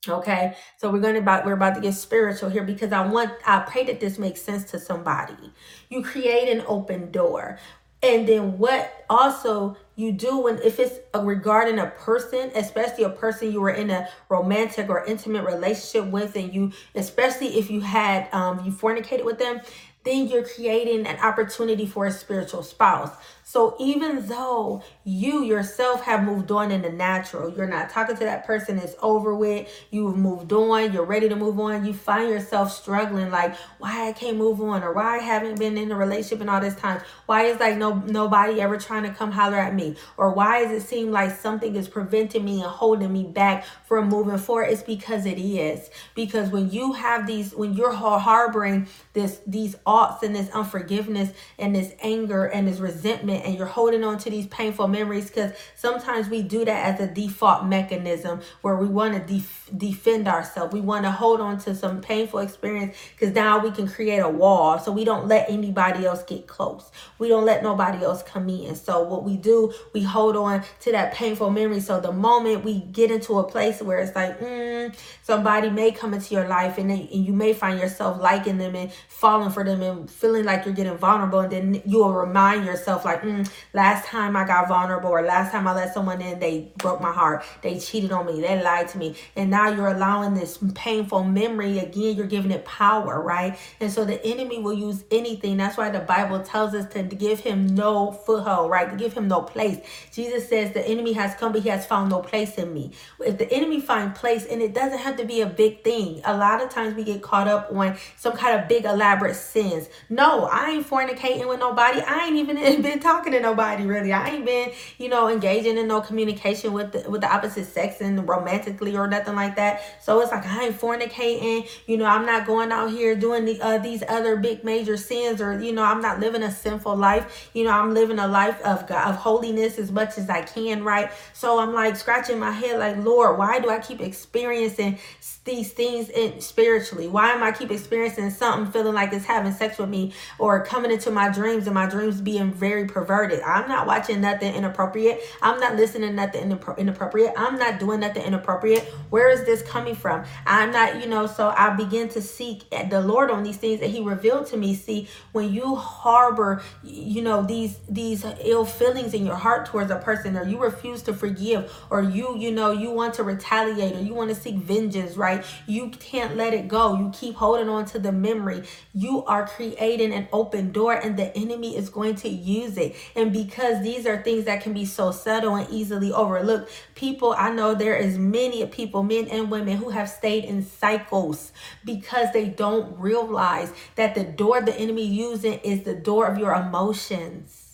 [0.09, 3.61] Okay, so we're gonna about we're about to get spiritual here because I want I
[3.61, 5.53] pray that this makes sense to somebody.
[5.91, 7.59] You create an open door.
[8.03, 13.53] And then what also you do when if it's regarding a person, especially a person
[13.53, 18.29] you were in a romantic or intimate relationship with, and you especially if you had
[18.33, 19.61] um you fornicated with them,
[20.05, 23.11] then you're creating an opportunity for a spiritual spouse.
[23.51, 28.23] So even though you yourself have moved on in the natural, you're not talking to
[28.23, 32.31] that person, it's over with, you've moved on, you're ready to move on, you find
[32.31, 35.97] yourself struggling like why I can't move on or why I haven't been in a
[35.97, 37.01] relationship in all this time.
[37.27, 39.97] Why is like no nobody ever trying to come holler at me?
[40.17, 44.09] Or why does it seem like something is preventing me and holding me back from
[44.09, 44.67] moving forward?
[44.67, 45.91] It's because it is.
[46.15, 51.75] Because when you have these when you're harboring this these oughts and this unforgiveness and
[51.75, 56.29] this anger and this resentment and you're holding on to these painful memories because sometimes
[56.29, 60.73] we do that as a default mechanism where we want to def- defend ourselves.
[60.73, 64.29] We want to hold on to some painful experience because now we can create a
[64.29, 66.91] wall so we don't let anybody else get close.
[67.19, 68.75] We don't let nobody else come in.
[68.75, 71.81] So what we do, we hold on to that painful memory.
[71.81, 76.15] So the moment we get into a place where it's like, mm, somebody may come
[76.15, 79.65] into your life and, then, and you may find yourself liking them and falling for
[79.65, 83.49] them and feeling like you're getting vulnerable and then you will remind yourself like Mm,
[83.73, 87.13] last time i got vulnerable or last time i let someone in they broke my
[87.13, 87.45] heart.
[87.63, 88.41] They cheated on me.
[88.41, 89.15] They lied to me.
[89.37, 91.79] And now you're allowing this painful memory.
[91.79, 93.57] Again you're giving it power right?
[93.81, 95.57] And so the enemy will use anything.
[95.59, 98.91] That's why the bible tells us to give him no foothold right?
[98.91, 99.79] To give him no place.
[100.13, 102.91] Jesus says the enemy has come but he has found no place in me.
[103.21, 106.21] If the enemy find place and it doesn't have to be a big thing.
[106.25, 109.89] A lot of times we get caught up on some kind of big elaborate sins.
[110.09, 112.01] No i ain't fornicating with nobody.
[112.01, 114.13] I ain't even been talking to nobody really.
[114.13, 118.01] I ain't been you know engaging in no communication with the, with the opposite sex
[118.01, 119.83] and romantically or nothing like that.
[120.03, 121.69] So it's like i ain't fornicating.
[121.87, 125.41] You know i'm not going out here doing the uh, these other big major sins
[125.41, 127.51] or you know i'm not living a sinful life.
[127.55, 130.83] You know i'm living a life of god of holiness as much as i can
[130.85, 131.11] right?
[131.33, 134.99] So i'm like scratching my head like lord why do i keep experiencing
[135.45, 139.79] these things in spiritually why am i keep experiencing something feeling like it's having sex
[139.79, 143.41] with me or coming into my dreams and my dreams being very perverted.
[143.43, 145.21] I'm not watching nothing inappropriate.
[145.43, 147.33] I'm not listening nothing inappropriate.
[147.37, 148.83] I'm not doing nothing inappropriate.
[149.11, 150.25] Where is this coming from?
[150.47, 153.91] I'm not, you know, so I begin to seek the Lord on these things that
[153.91, 154.75] he revealed to me.
[154.75, 159.97] See, when you harbor, you know, these these ill feelings in your heart towards a
[159.97, 164.01] person or you refuse to forgive or you, you know, you want to retaliate or
[164.01, 165.30] you want to seek vengeance, right?
[165.67, 166.97] You can't let it go.
[166.99, 168.65] You keep holding on to the memory.
[168.93, 172.97] You are creating an open door and the enemy is going to use it.
[173.17, 177.51] And because these are things that can be so subtle and easily overlooked, people, I
[177.51, 181.53] know there is many people, men and women who have stayed in cycles
[181.85, 186.55] because they don't realize that the door the enemy using is the door of your
[186.55, 187.71] emotions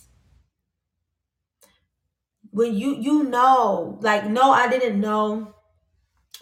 [2.51, 5.53] when you you know like no i didn't know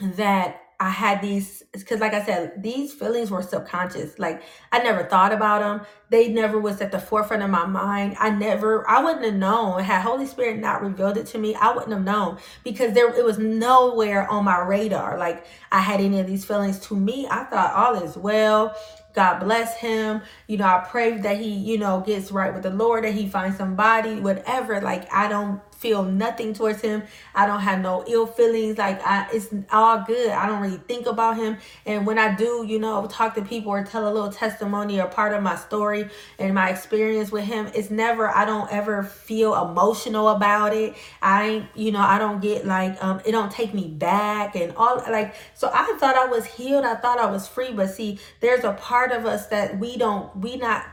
[0.02, 4.20] that I had these because, like I said, these feelings were subconscious.
[4.20, 5.88] Like I never thought about them.
[6.10, 8.16] They never was at the forefront of my mind.
[8.20, 9.82] I never, I wouldn't have known.
[9.82, 13.24] Had Holy Spirit not revealed it to me, I wouldn't have known because there it
[13.24, 15.18] was nowhere on my radar.
[15.18, 16.80] Like I had any of these feelings.
[16.88, 18.76] To me, I thought all is well.
[19.16, 20.22] God bless him.
[20.48, 23.30] You know, I pray that he, you know, gets right with the Lord, that he
[23.30, 24.82] finds somebody, whatever.
[24.82, 27.04] Like, I don't feel nothing towards him.
[27.34, 28.78] I don't have no ill feelings.
[28.78, 30.32] Like, I, it's all good.
[30.32, 31.58] I don't really think about him.
[31.86, 35.08] And when I do, you know, talk to people or tell a little testimony or
[35.08, 36.10] part of my story
[36.40, 40.96] and my experience with him, it's never, I don't ever feel emotional about it.
[41.22, 44.76] I ain't, you know, I don't get like, um, it don't take me back and
[44.76, 46.84] all like, so I thought I was healed.
[46.84, 47.72] I thought I was free.
[47.72, 50.86] But see, there's a part part of us that we don't, we not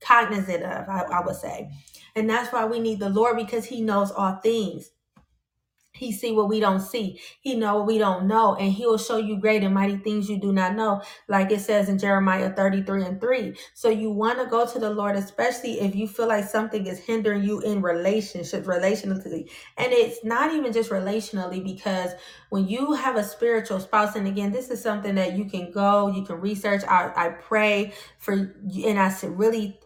[0.00, 1.70] cognizant of, I, I would say.
[2.14, 4.90] And that's why we need the Lord because he knows all things.
[5.94, 7.20] He see what we don't see.
[7.42, 8.54] He know what we don't know.
[8.54, 11.02] And he will show you great and mighty things you do not know.
[11.28, 13.54] Like it says in Jeremiah 33 and 3.
[13.74, 16.98] So you want to go to the Lord, especially if you feel like something is
[16.98, 19.50] hindering you in relationships, relationally.
[19.76, 22.12] And it's not even just relationally because
[22.48, 26.08] when you have a spiritual spouse, and again, this is something that you can go,
[26.08, 26.82] you can research.
[26.84, 29.78] I, I pray for, and I really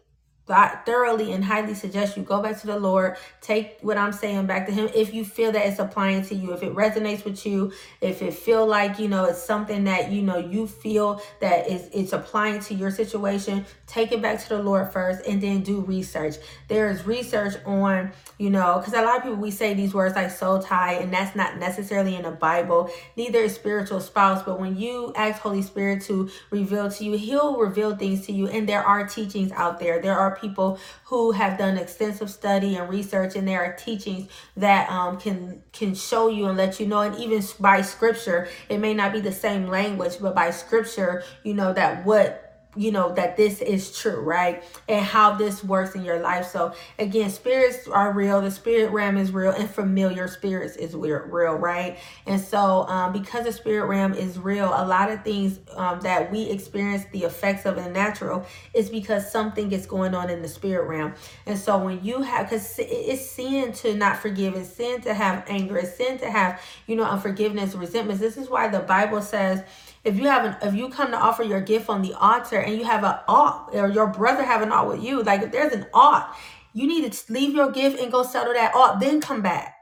[0.46, 4.66] thoroughly and highly suggest you go back to the Lord, take what I'm saying back
[4.66, 7.72] to him if you feel that it's applying to you, if it resonates with you,
[8.00, 11.88] if it feel like, you know, it's something that, you know, you feel that is
[11.92, 15.80] it's applying to your situation, take it back to the Lord first and then do
[15.80, 16.36] research.
[16.68, 20.14] There is research on, you know, because a lot of people we say these words
[20.14, 22.90] like soul tie, and that's not necessarily in the Bible.
[23.16, 27.56] Neither is spiritual spouse, but when you ask Holy Spirit to reveal to you, He'll
[27.56, 28.46] reveal things to you.
[28.48, 30.00] And there are teachings out there.
[30.00, 34.88] There are people who have done extensive study and research, and there are teachings that
[34.90, 37.00] um, can can show you and let you know.
[37.00, 41.54] And even by scripture, it may not be the same language, but by scripture, you
[41.54, 42.45] know that what
[42.76, 44.62] you know that this is true right?
[44.88, 46.46] And how this works in your life.
[46.46, 48.40] So again spirits are real.
[48.40, 51.98] The spirit realm is real and familiar spirits is real, right?
[52.26, 56.30] And so um, because the spirit realm is real a lot of things um, that
[56.30, 60.48] we experience the effects of in natural is because something is going on in the
[60.48, 61.14] spirit realm.
[61.46, 64.54] And so when you have because it's sin to not forgive.
[64.54, 65.78] It's sin to have anger.
[65.78, 68.20] It's sin to have you know unforgiveness resentments.
[68.20, 69.62] This is why the bible says
[70.06, 72.78] if you have an if you come to offer your gift on the altar and
[72.78, 75.72] you have an ought or your brother have an ought with you like if there's
[75.72, 76.34] an ought
[76.76, 79.72] you need to leave your gift and go settle that ought then come back.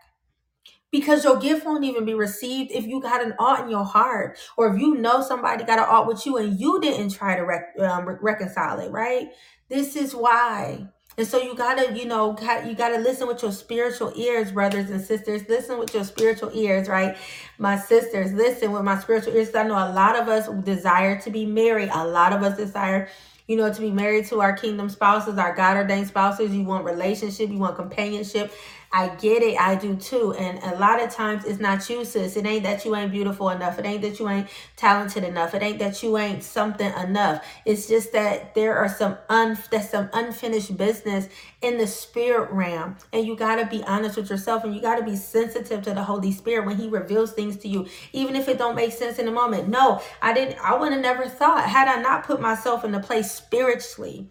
[0.92, 4.38] Because your gift won't even be received if you got an ought in your heart
[4.56, 7.42] or if you know somebody got an ought with you and you didn't try to
[7.42, 9.30] rec- um, reconcile it right?
[9.68, 12.36] This is why and so you gotta, you know,
[12.66, 15.48] you gotta listen with your spiritual ears, brothers and sisters.
[15.48, 17.16] Listen with your spiritual ears, right?
[17.58, 19.54] My sisters, listen with my spiritual ears.
[19.54, 21.90] I know a lot of us desire to be married.
[21.92, 23.08] A lot of us desire,
[23.46, 26.52] you know, to be married to our kingdom spouses, our God ordained spouses.
[26.52, 28.52] You want relationship, you want companionship.
[28.94, 29.60] I get it.
[29.60, 30.34] I do too.
[30.34, 32.36] And a lot of times it's not you, sis.
[32.36, 33.76] It ain't that you ain't beautiful enough.
[33.80, 35.52] It ain't that you ain't talented enough.
[35.52, 37.44] It ain't that you ain't something enough.
[37.64, 41.28] It's just that there are some un that's some unfinished business
[41.60, 42.96] in the spirit realm.
[43.12, 46.30] And you gotta be honest with yourself and you gotta be sensitive to the Holy
[46.30, 49.32] Spirit when He reveals things to you, even if it don't make sense in the
[49.32, 49.68] moment.
[49.68, 53.00] No, I didn't I would have never thought had I not put myself in the
[53.00, 54.30] place spiritually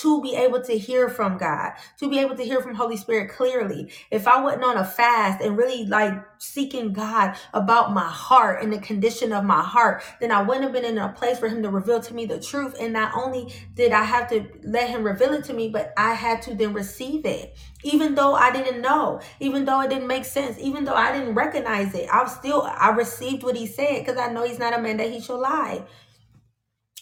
[0.00, 3.30] to be able to hear from God, to be able to hear from Holy Spirit
[3.30, 3.90] clearly.
[4.10, 8.72] If I wasn't on a fast and really like seeking God about my heart and
[8.72, 11.62] the condition of my heart, then I wouldn't have been in a place for Him
[11.62, 12.76] to reveal to me the truth.
[12.80, 16.14] And not only did I have to let Him reveal it to me, but I
[16.14, 17.56] had to then receive it.
[17.82, 21.34] Even though I didn't know, even though it didn't make sense, even though I didn't
[21.34, 24.80] recognize it, I still I received what He said because I know He's not a
[24.80, 25.84] man that He shall lie.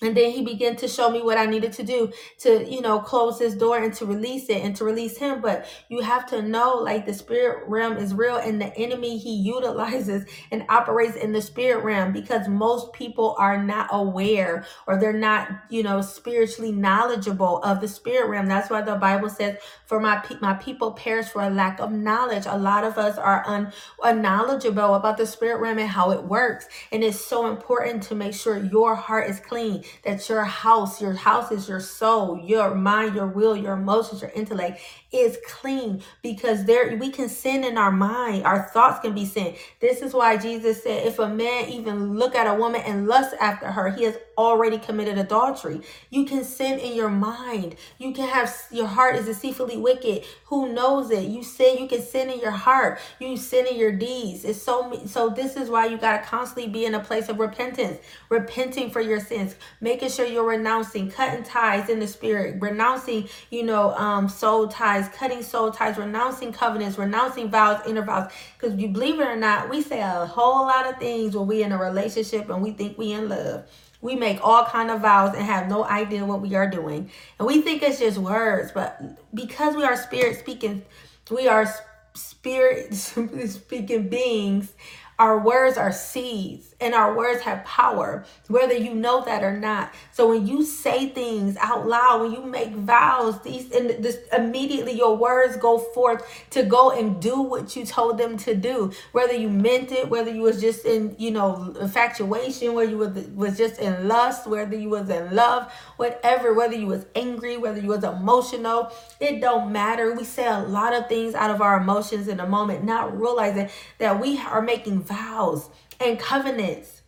[0.03, 3.01] And then he began to show me what I needed to do to, you know,
[3.01, 5.41] close this door and to release it and to release him.
[5.41, 9.35] But you have to know, like, the spirit realm is real, and the enemy he
[9.35, 15.13] utilizes and operates in the spirit realm because most people are not aware or they're
[15.13, 18.47] not, you know, spiritually knowledgeable of the spirit realm.
[18.47, 21.93] That's why the Bible says, "For my pe- my people perish for a lack of
[21.93, 23.73] knowledge." A lot of us are un-
[24.03, 28.35] unknowledgeable about the spirit realm and how it works, and it's so important to make
[28.35, 33.15] sure your heart is clean that your house, your house is your soul, your mind,
[33.15, 34.81] your will, your emotions, your intellect
[35.13, 38.45] is clean because there we can sin in our mind.
[38.45, 39.55] Our thoughts can be sin.
[39.81, 43.35] This is why Jesus said, if a man even look at a woman and lust
[43.41, 45.81] after her, he has already committed adultery.
[46.11, 47.77] You can sin in your mind.
[47.99, 50.25] You can have your heart is deceitfully wicked.
[50.47, 51.29] Who knows it?
[51.29, 51.79] You sin.
[51.79, 53.01] You can sin in your heart.
[53.19, 54.45] You sin in your deeds.
[54.45, 55.29] It's so so.
[55.31, 57.99] This is why you gotta constantly be in a place of repentance,
[58.29, 63.63] repenting for your sins, making sure you're renouncing, cutting ties in the spirit, renouncing, you
[63.63, 68.33] know, um, soul ties, cutting soul ties, renouncing covenants, renouncing vows, inner vows.
[68.59, 71.63] Because you believe it or not, we say a whole lot of things when we
[71.63, 73.65] in a relationship and we think we in love.
[74.01, 77.11] We make all kind of vows and have no idea what we are doing.
[77.39, 79.01] And we think it's just words, but
[79.35, 80.83] because we are spirit speaking,
[81.31, 81.67] we are
[82.15, 84.73] spirit speaking beings,
[85.19, 89.93] our words are seeds and our words have power, whether you know that or not.
[90.13, 94.93] So when you say things out loud, when you make vows, these and this immediately
[94.93, 98.93] your words go forth to go and do what you told them to do.
[99.11, 103.17] Whether you meant it, whether you was just in, you know, infatuation, whether you was
[103.35, 107.81] was just in lust, whether you was in love, whatever, whether you was angry, whether
[107.81, 110.15] you was emotional, it don't matter.
[110.15, 113.69] We say a lot of things out of our emotions in a moment, not realizing
[113.99, 117.03] that we are making vows and covenants.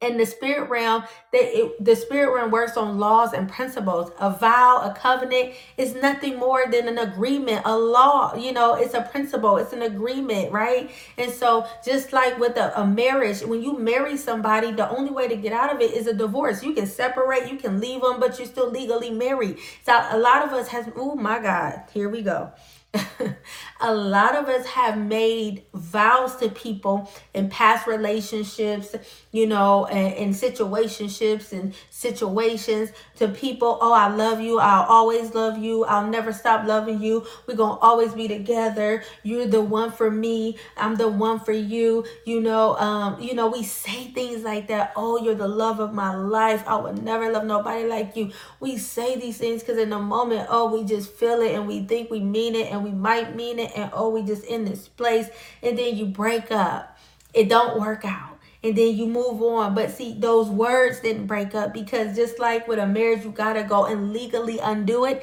[0.00, 4.10] In the spirit realm that the spirit realm works on laws and principles.
[4.18, 7.60] A vow a covenant is nothing more than an agreement.
[7.66, 9.58] A law you know it's a principle.
[9.58, 10.90] It's an agreement right?
[11.18, 15.28] And so just like with a, a marriage when you marry somebody the only way
[15.28, 16.62] to get out of it is a divorce.
[16.62, 19.58] You can separate you can leave them but you're still legally married.
[19.84, 22.52] So a lot of us has oh my god here we go
[23.80, 28.94] a lot of us have made vows to people in past relationships,
[29.32, 33.78] you know, and in situationships and situations to people.
[33.80, 34.58] Oh, I love you.
[34.58, 35.84] I'll always love you.
[35.84, 37.26] I'll never stop loving you.
[37.46, 39.02] We're going to always be together.
[39.22, 40.56] You're the one for me.
[40.76, 42.06] I'm the one for you.
[42.24, 44.92] You know, um, you know, we say things like that.
[44.96, 46.64] Oh, you're the love of my life.
[46.66, 48.32] I would never love nobody like you.
[48.60, 51.82] We say these things because in the moment, oh, we just feel it and we
[51.82, 54.88] think we mean it and we might mean it and oh we just in this
[54.88, 55.28] place
[55.62, 56.98] and then you break up
[57.34, 58.29] it don't work out
[58.62, 59.74] and then you move on.
[59.74, 63.62] But see those words didn't break up because just like with a marriage you gotta
[63.62, 65.22] go and legally undo it.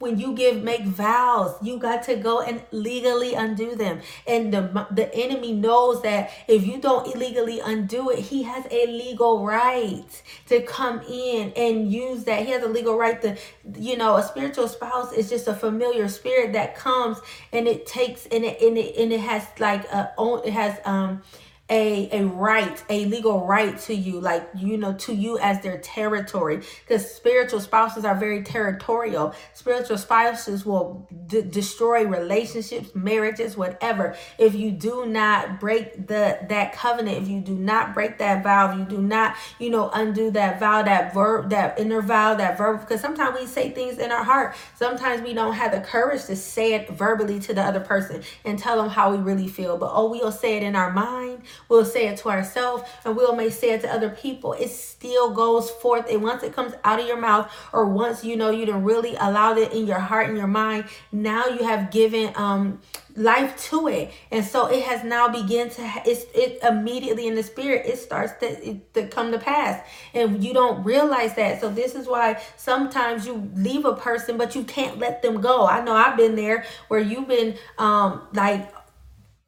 [0.00, 4.00] When you give make vows you got to go and legally undo them.
[4.26, 8.86] And the the enemy knows that if you don't illegally undo it he has a
[8.86, 12.44] legal right to come in and use that.
[12.44, 13.36] He has a legal right to
[13.78, 17.18] you know a spiritual spouse is just a familiar spirit that comes
[17.52, 20.12] and it takes and it and it, and it has like a
[20.44, 21.22] it has um
[21.70, 25.78] a a right a legal right to you like you know to you as their
[25.78, 26.60] territory.
[26.80, 29.34] Because spiritual spouses are very territorial.
[29.54, 34.14] Spiritual spouses will d- destroy relationships marriages whatever.
[34.38, 38.70] If you do not break the that covenant if you do not break that vow
[38.70, 42.58] if you do not you know undo that vow that verb that inner vow that
[42.58, 44.54] verb because sometimes we say things in our heart.
[44.74, 48.58] Sometimes we don't have the courage to say it verbally to the other person and
[48.58, 49.78] tell them how we really feel.
[49.78, 53.34] But oh we'll say it in our mind We'll say it to ourselves and we'll
[53.34, 54.52] may say it to other people.
[54.54, 56.10] It still goes forth.
[56.10, 59.14] And once it comes out of your mouth, or once you know you didn't really
[59.16, 62.80] allow it in your heart and your mind, now you have given um
[63.16, 67.42] life to it and so it has now begun to it's it immediately in the
[67.44, 71.70] spirit it starts to, it, to come to pass and you don't realize that so
[71.70, 75.82] this is why sometimes you leave a person but you can't let them go i
[75.84, 78.72] know i've been there where you've been um like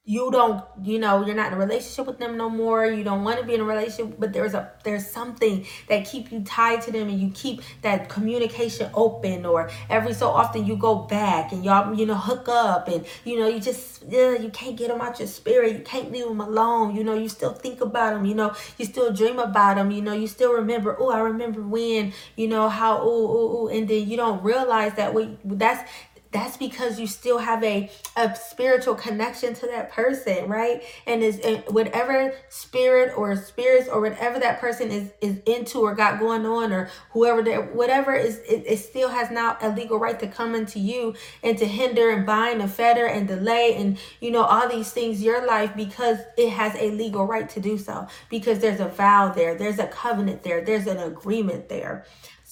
[0.09, 2.87] you don't you know you're not in a relationship with them no more.
[2.87, 6.31] You don't want to be in a relationship but there's a there's something that keep
[6.31, 10.77] you tied to them and you keep that communication open or every so often you
[10.77, 14.49] go back and y'all you know hook up and you know you just uh, you
[14.51, 15.73] can't get them out your spirit.
[15.73, 16.95] You can't leave them alone.
[16.95, 20.03] You know you still think about them you know you still dream about them you
[20.03, 23.89] know you still remember oh i remember when you know how oh oh oh and
[23.89, 25.89] then you don't realize that we that's
[26.33, 30.83] that's because you still have a, a spiritual connection to that person, right?
[31.07, 36.19] And is whatever spirit or spirits or whatever that person is is into or got
[36.19, 40.19] going on or whoever that whatever is it, it still has now a legal right
[40.21, 44.31] to come into you and to hinder and bind and fetter and delay and you
[44.31, 48.07] know all these things your life because it has a legal right to do so
[48.29, 52.05] because there's a vow there, there's a covenant there, there's an agreement there.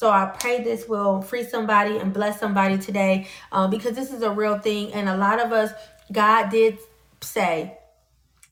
[0.04, 4.20] So I pray this will free somebody and bless somebody today um, because this is
[4.20, 4.92] a real thing.
[4.92, 5.72] And a lot of us,
[6.12, 6.76] God did
[7.22, 7.78] say,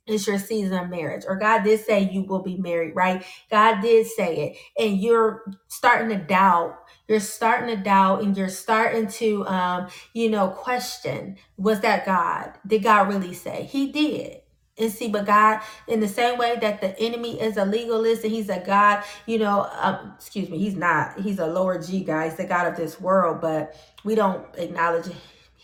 [0.07, 3.23] it's your season of marriage, or God did say you will be married, right?
[3.51, 6.79] God did say it, and you're starting to doubt.
[7.07, 12.53] You're starting to doubt, and you're starting to, um, you know, question: Was that God?
[12.67, 13.65] Did God really say?
[13.65, 14.42] He did.
[14.83, 18.33] And see, but God, in the same way that the enemy is a legalist and
[18.33, 21.21] he's a God, you know, um, excuse me, he's not.
[21.21, 22.27] He's a lower G guy.
[22.29, 25.07] He's the God of this world, but we don't acknowledge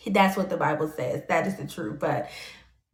[0.06, 1.24] That's what the Bible says.
[1.28, 2.00] That is the truth.
[2.00, 2.30] But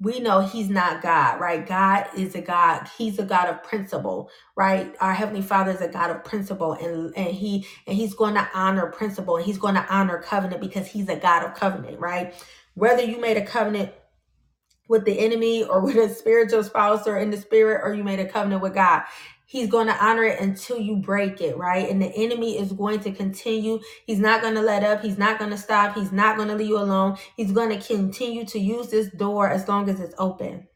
[0.00, 1.66] we know he's not God, right?
[1.66, 2.88] God is a God.
[2.98, 4.94] He's a God of principle, right?
[5.00, 8.48] Our heavenly Father is a God of principle, and and he and he's going to
[8.54, 12.34] honor principle, and he's going to honor covenant because he's a God of covenant, right?
[12.74, 13.92] Whether you made a covenant
[14.88, 18.20] with the enemy or with a spiritual spouse or in the spirit or you made
[18.20, 19.02] a covenant with God.
[19.46, 21.88] He's going to honor it until you break it, right?
[21.88, 23.78] And the enemy is going to continue.
[24.06, 25.02] He's not going to let up.
[25.02, 25.94] He's not going to stop.
[25.94, 27.18] He's not going to leave you alone.
[27.36, 30.66] He's going to continue to use this door as long as it's open.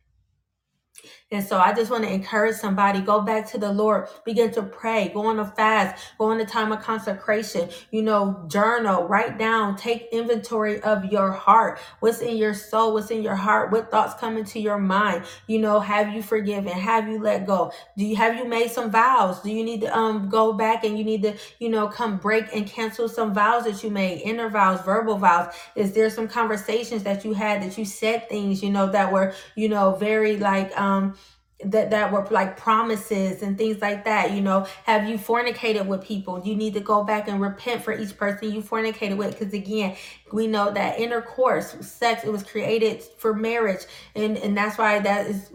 [1.30, 4.62] And so I just want to encourage somebody go back to the Lord, begin to
[4.62, 9.38] pray, go on a fast, go on a time of consecration, you know, journal, write
[9.38, 11.80] down, take inventory of your heart.
[12.00, 12.94] What's in your soul?
[12.94, 13.70] What's in your heart?
[13.70, 15.26] What thoughts come into your mind?
[15.46, 16.72] You know, have you forgiven?
[16.72, 17.72] Have you let go?
[17.98, 19.42] Do you have you made some vows?
[19.42, 22.46] Do you need to um go back and you need to, you know, come break
[22.54, 25.52] and cancel some vows that you made, inner vows, verbal vows?
[25.76, 29.34] Is there some conversations that you had that you said things, you know, that were,
[29.56, 31.17] you know, very like um
[31.64, 34.66] that that were like promises and things like that you know?
[34.84, 36.40] Have you fornicated with people?
[36.44, 39.96] You need to go back and repent for each person you fornicated with because again
[40.32, 43.82] we know that intercourse sex it was created for marriage
[44.14, 45.50] and and that's why that is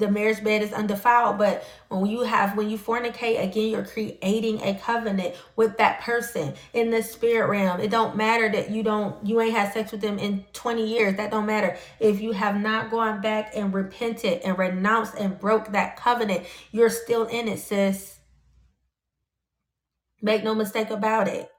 [0.00, 1.38] the marriage bed is undefiled.
[1.38, 6.54] But when you have, when you fornicate, again, you're creating a covenant with that person
[6.72, 7.80] in the spirit realm.
[7.80, 11.16] It don't matter that you don't, you ain't had sex with them in 20 years.
[11.16, 11.76] That don't matter.
[12.00, 16.90] If you have not gone back and repented and renounced and broke that covenant, you're
[16.90, 18.18] still in it, sis.
[20.22, 21.50] Make no mistake about it.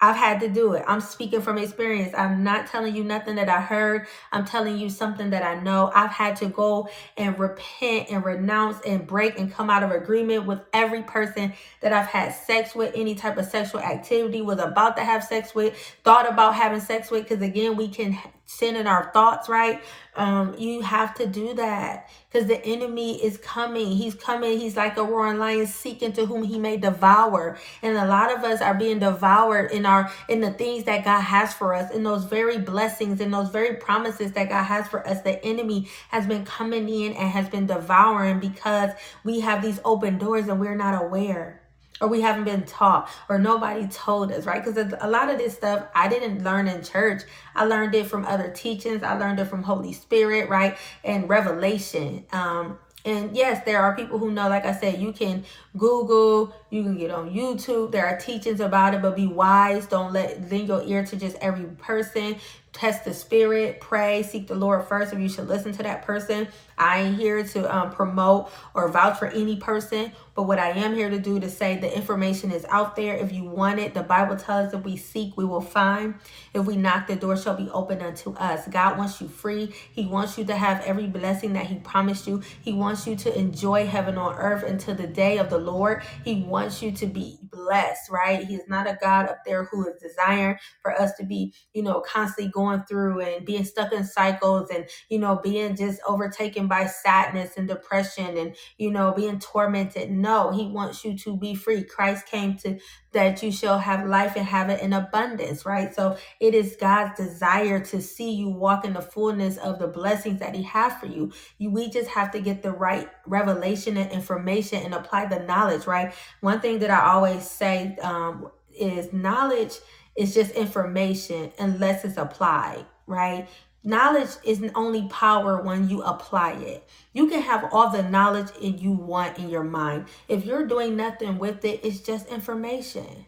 [0.00, 0.84] I've had to do it.
[0.86, 2.14] I'm speaking from experience.
[2.16, 4.06] I'm not telling you nothing that I heard.
[4.32, 5.92] I'm telling you something that I know.
[5.94, 10.46] I've had to go and repent and renounce and break and come out of agreement
[10.46, 14.96] with every person that I've had sex with, any type of sexual activity, was about
[14.96, 17.28] to have sex with, thought about having sex with.
[17.28, 18.18] Because again, we can
[18.50, 19.80] sin in our thoughts, right?
[20.16, 23.92] Um, you have to do that because the enemy is coming.
[23.96, 24.58] He's coming.
[24.58, 27.58] He's like a roaring lion seeking to whom he may devour.
[27.80, 31.20] And a lot of us are being devoured in our in the things that God
[31.20, 35.06] has for us, in those very blessings, and those very promises that God has for
[35.06, 35.22] us.
[35.22, 38.90] The enemy has been coming in and has been devouring because
[39.22, 41.59] we have these open doors and we're not aware
[42.00, 44.64] or we haven't been taught or nobody told us right?
[44.64, 47.22] Because a lot of this stuff i didn't learn in church.
[47.54, 49.02] I learned it from other teachings.
[49.02, 50.76] I learned it from holy spirit right?
[51.04, 52.26] And revelation.
[52.32, 55.42] Um and yes there are people who know like i said you can
[55.78, 57.90] google you can get on youtube.
[57.92, 59.86] There are teachings about it but be wise.
[59.86, 62.36] Don't let lend your ear to just every person
[62.72, 66.46] test the spirit pray seek the lord first if you should listen to that person
[66.80, 70.94] I ain't here to um, promote or vouch for any person, but what I am
[70.94, 73.16] here to do to say the information is out there.
[73.16, 76.14] If you want it, the Bible tells us if we seek, we will find.
[76.54, 78.66] If we knock, the door shall be opened unto us.
[78.68, 79.74] God wants you free.
[79.92, 82.42] He wants you to have every blessing that He promised you.
[82.62, 86.02] He wants you to enjoy heaven on earth until the day of the Lord.
[86.24, 88.46] He wants you to be blessed, right?
[88.46, 91.82] He is not a God up there who is desiring for us to be, you
[91.82, 96.68] know, constantly going through and being stuck in cycles and, you know, being just overtaken
[96.68, 100.10] by sadness and depression and, you know, being tormented.
[100.10, 101.84] No, he wants you to be free.
[101.84, 102.78] Christ came to
[103.12, 105.94] that you shall have life and have it in abundance, right?
[105.94, 110.40] So it is God's desire to see you walk in the fullness of the blessings
[110.40, 111.32] that he has for you.
[111.58, 115.86] you we just have to get the right revelation and information and apply the knowledge,
[115.86, 116.14] right?
[116.40, 119.74] One thing that I always say um, is knowledge
[120.20, 123.48] is just information unless it's applied, right?
[123.82, 126.86] Knowledge isn't only power when you apply it.
[127.14, 130.04] You can have all the knowledge you want in your mind.
[130.28, 133.24] If you're doing nothing with it, it's just information.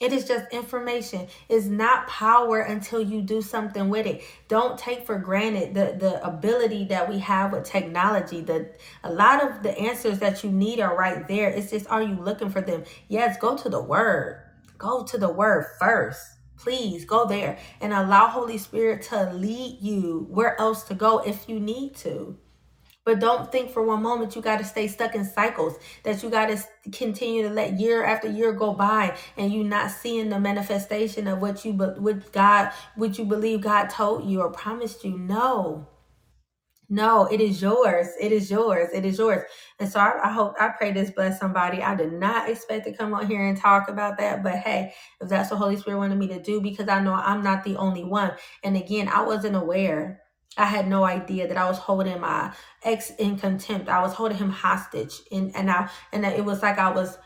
[0.00, 1.26] It is just information.
[1.50, 4.22] It's not power until you do something with it.
[4.48, 8.40] Don't take for granted the, the ability that we have with technology.
[8.40, 8.70] The
[9.04, 11.50] a lot of the answers that you need are right there.
[11.50, 12.84] It's just are you looking for them?
[13.08, 14.39] Yes, go to the word.
[14.80, 16.22] Go to the word first.
[16.56, 21.50] Please go there and allow Holy Spirit to lead you where else to go if
[21.50, 22.38] you need to.
[23.04, 26.30] But don't think for one moment you got to stay stuck in cycles, that you
[26.30, 26.62] got to
[26.92, 31.40] continue to let year after year go by and you not seeing the manifestation of
[31.42, 35.18] what you, what God, what you believe God told you or promised you.
[35.18, 35.88] No.
[36.90, 38.08] No, it is yours.
[38.20, 38.90] It is yours.
[38.92, 39.44] It is yours.
[39.78, 41.82] And so I, I, hope, I pray this bless somebody.
[41.82, 45.28] I did not expect to come on here and talk about that, but hey, if
[45.28, 48.04] that's what Holy Spirit wanted me to do, because I know I'm not the only
[48.04, 48.32] one.
[48.64, 50.22] And again, I wasn't aware.
[50.58, 53.88] I had no idea that I was holding my ex in contempt.
[53.88, 57.16] I was holding him hostage, and and I and it was like I was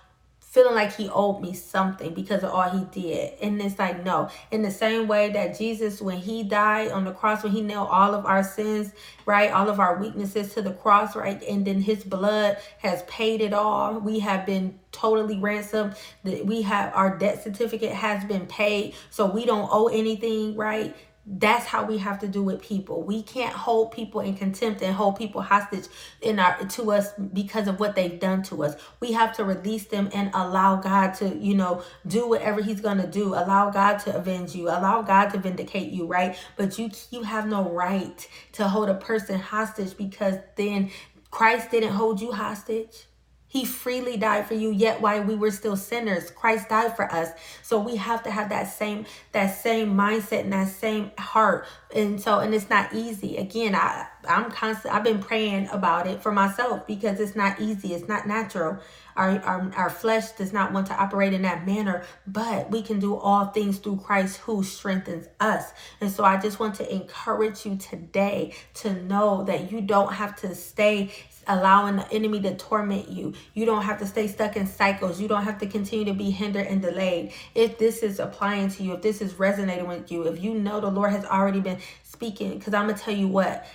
[0.55, 3.35] feeling like he owed me something because of all he did.
[3.43, 4.29] And it's like, no.
[4.53, 7.89] In the same way that Jesus, when he died on the cross, when he nailed
[7.91, 8.93] all of our sins,
[9.27, 13.41] right, all of our weaknesses to the cross, right, and then his blood has paid
[13.41, 13.99] it all.
[13.99, 15.97] We have been totally ransomed.
[16.23, 20.95] We have our debt certificate has been paid, so we don't owe anything, right?
[21.27, 23.03] That's how we have to do with people.
[23.03, 25.87] We can't hold people in contempt and hold people hostage
[26.22, 28.77] in our to us because of what they've done to us.
[29.01, 32.99] We have to release them and allow God to, you know, do whatever he's going
[32.99, 33.35] to do.
[33.35, 34.68] Allow God to avenge you.
[34.68, 36.37] Allow God to vindicate you, right?
[36.57, 40.91] But you you have no right to hold a person hostage because then
[41.31, 43.07] Christ didn't hold you hostage.
[43.55, 47.31] He freely died for you, yet while we were still sinners, Christ died for us.
[47.63, 51.65] So we have to have that same that same mindset and that same heart.
[51.95, 53.37] And so, and it's not easy.
[53.37, 54.93] Again, I I'm constant.
[54.93, 57.95] I've been praying about it for myself because it's not easy.
[57.95, 58.79] It's not natural.
[59.17, 62.99] Our, our, our flesh does not want to operate in that manner, but we can
[62.99, 65.73] do all things through Christ who strengthens us.
[66.01, 70.35] And so I just want to encourage you today to know that you don't have
[70.41, 71.13] to stay
[71.47, 73.34] allowing the enemy to torment you.
[73.55, 75.20] You don't have to stay stuck in cycles.
[75.20, 77.32] You don't have to continue to be hindered and delayed.
[77.55, 80.80] If this is applying to you, if this is resonating with you, if you know
[80.80, 83.66] the Lord has already been speaking, because I'm going to tell you what,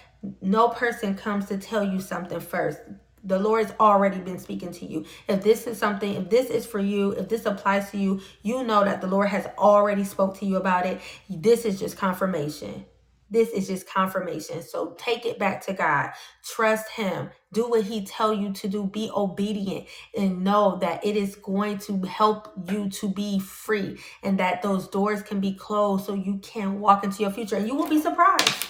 [0.41, 2.79] no person comes to tell you something first.
[3.23, 5.05] The Lord's already been speaking to you.
[5.27, 8.63] If this is something, if this is for you, if this applies to you, you
[8.63, 11.01] know that the Lord has already spoke to you about it.
[11.29, 12.85] This is just confirmation.
[13.31, 14.63] This is just confirmation.
[14.63, 16.11] So take it back to God.
[16.45, 17.31] Trust him.
[17.53, 18.85] Do what he tell you to do.
[18.85, 24.39] Be obedient and know that it is going to help you to be free and
[24.39, 27.75] that those doors can be closed so you can walk into your future and you
[27.75, 28.67] will be surprised.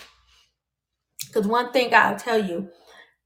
[1.28, 2.70] Because one thing I'll tell you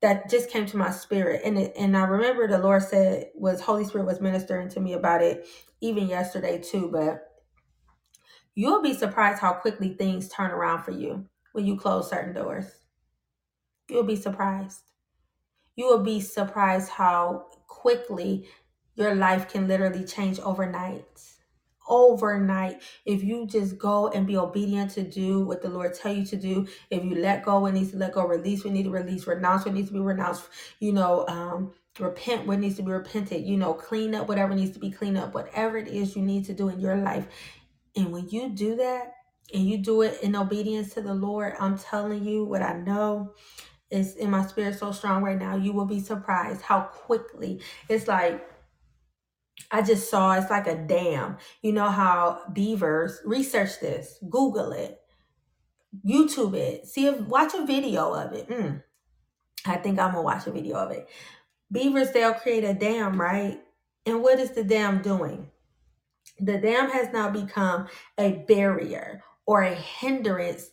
[0.01, 3.61] that just came to my spirit and it, and I remember the Lord said was
[3.61, 5.47] Holy Spirit was ministering to me about it
[5.81, 7.32] even yesterday too, but
[8.55, 12.65] You'll be surprised how quickly things turn around for you when you close certain doors.
[13.89, 14.81] You'll be surprised.
[15.75, 18.47] You will be surprised how quickly
[18.95, 21.21] your life can literally change overnight.
[21.87, 26.25] Overnight, if you just go and be obedient to do what the Lord tell you
[26.27, 28.91] to do, if you let go what needs to let go, release what needs to
[28.91, 30.43] release, renounce what needs to be renounced,
[30.79, 34.71] you know, um, repent what needs to be repented, you know, clean up whatever needs
[34.71, 37.27] to be cleaned up, whatever it is you need to do in your life,
[37.95, 39.13] and when you do that
[39.53, 43.33] and you do it in obedience to the Lord, I'm telling you what I know
[43.91, 45.55] is in my spirit so strong right now.
[45.55, 48.49] You will be surprised how quickly it's like
[49.69, 51.37] I just saw it's like a dam.
[51.61, 54.99] You know how beavers research this, Google it,
[56.05, 58.49] YouTube it, see if watch a video of it.
[58.49, 58.83] Mm,
[59.65, 61.07] I think I'm gonna watch a video of it.
[61.71, 63.59] Beavers, they'll create a dam, right?
[64.05, 65.49] And what is the dam doing?
[66.39, 70.71] The dam has now become a barrier or a hindrance,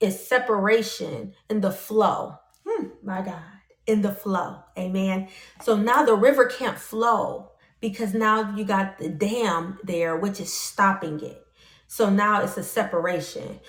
[0.00, 2.34] is separation in the flow.
[2.66, 3.42] Hmm, my God,
[3.86, 4.58] in the flow.
[4.76, 5.28] Amen.
[5.62, 10.52] So now the river can't flow because now you got the dam there, which is
[10.52, 11.44] stopping it.
[11.86, 13.60] So now it's a separation.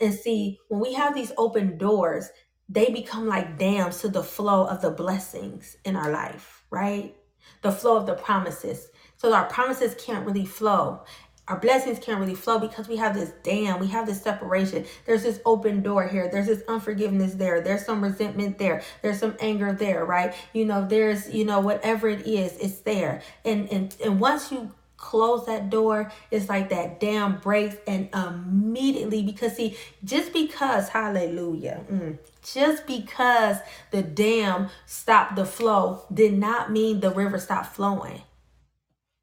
[0.00, 2.30] And see, when we have these open doors,
[2.68, 7.16] they become like dams to the flow of the blessings in our life, right?
[7.62, 8.88] The flow of the promises.
[9.20, 11.00] So our promises can't really flow.
[11.46, 14.86] Our blessings can't really flow because we have this dam, we have this separation.
[15.04, 16.30] There's this open door here.
[16.32, 17.60] There's this unforgiveness there.
[17.60, 18.82] There's some resentment there.
[19.02, 20.32] There's some anger there, right?
[20.54, 23.20] You know, there's, you know, whatever it is, it's there.
[23.44, 29.22] And and and once you close that door, it's like that dam breaks and immediately
[29.22, 33.58] because see, just because hallelujah, mm, just because
[33.90, 38.22] the dam stopped the flow did not mean the river stopped flowing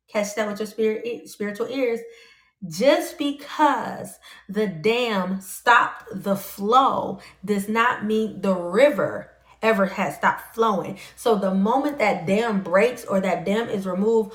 [0.07, 1.99] catch that with your spirit spiritual ears
[2.67, 9.31] Just because the dam stopped the flow does not mean the river
[9.61, 10.97] ever has stopped flowing.
[11.15, 14.33] So the moment that dam breaks or that dam is removed,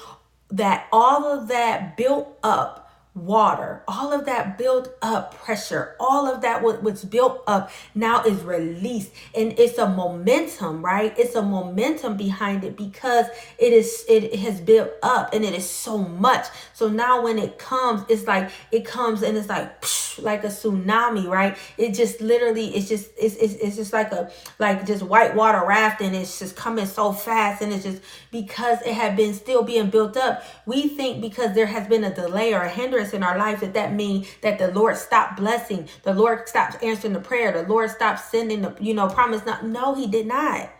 [0.51, 2.82] that all of that built up
[3.15, 8.23] water, all of that built up pressure, all of that what, what's built up now
[8.25, 9.13] is released.
[9.35, 11.15] And it's a momentum, right?
[11.19, 13.27] It's a momentum behind it because
[13.59, 16.47] it is it has built up and it is so much.
[16.73, 19.85] So now when it comes, it's like it comes and it's like
[20.19, 21.57] like a tsunami, right?
[21.77, 25.63] It just literally it's just it's, it's it's just like a like just white water
[25.67, 26.15] rafting.
[26.15, 30.17] It's just coming so fast and it's just because it had been still being built
[30.17, 30.45] up.
[30.65, 33.75] We think because there has been a delay or a hindrance in our life, that
[33.75, 37.91] that mean that the Lord stopped blessing, the Lord stopped answering the prayer, the Lord
[37.91, 39.45] stopped sending the, you know, promise.
[39.45, 40.71] Not, no, he did not.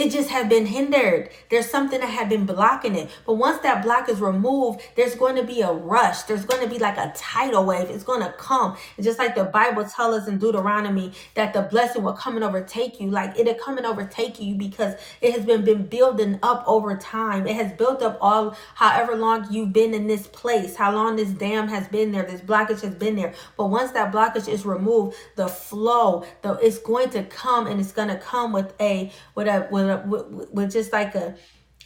[0.00, 1.28] It just had been hindered.
[1.50, 3.10] There's something that had been blocking it.
[3.26, 6.22] But once that block is removed, there's going to be a rush.
[6.22, 7.90] There's going to be like a tidal wave.
[7.90, 8.78] It's going to come.
[8.96, 12.42] It's just like the Bible tells us in Deuteronomy that the blessing will come and
[12.42, 13.10] overtake you.
[13.10, 17.46] Like it'll come and overtake you because it has been, been building up over time.
[17.46, 21.28] It has built up all however long you've been in this place, how long this
[21.28, 23.34] dam has been there, this blockage has been there.
[23.58, 27.92] But once that blockage is removed, the flow, the it's going to come and it's
[27.92, 31.36] going to come with a with a with with, with just like a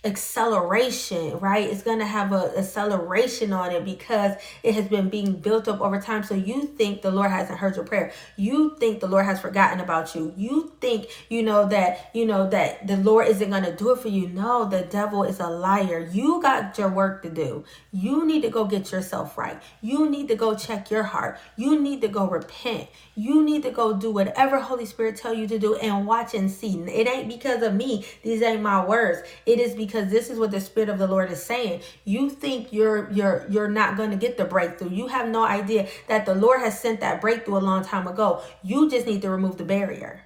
[0.05, 1.68] acceleration, right?
[1.68, 4.32] It's going to have a acceleration on it because
[4.62, 6.22] it has been being built up over time.
[6.22, 8.12] So you think the Lord hasn't heard your prayer.
[8.36, 10.34] You think the Lord has forgotten about you.
[10.36, 13.98] You think, you know, that, you know, that the Lord isn't going to do it
[13.98, 14.28] for you.
[14.28, 16.09] No, the devil is a liar.
[16.12, 17.64] You got your work to do.
[17.92, 19.62] You need to go get yourself right.
[19.80, 21.38] You need to go check your heart.
[21.57, 22.88] You need to go repent.
[23.14, 26.50] You need to go do whatever Holy Spirit tell you to do and watch and
[26.50, 26.74] see.
[26.74, 28.05] It ain't because of me.
[28.22, 29.22] These ain't my words.
[29.46, 31.82] It is because because this is what the spirit of the Lord is saying.
[32.05, 34.90] You think you're you're you're not going to get the breakthrough.
[34.90, 38.42] You have no idea that the Lord has sent that breakthrough a long time ago.
[38.62, 40.22] You just need to remove the barrier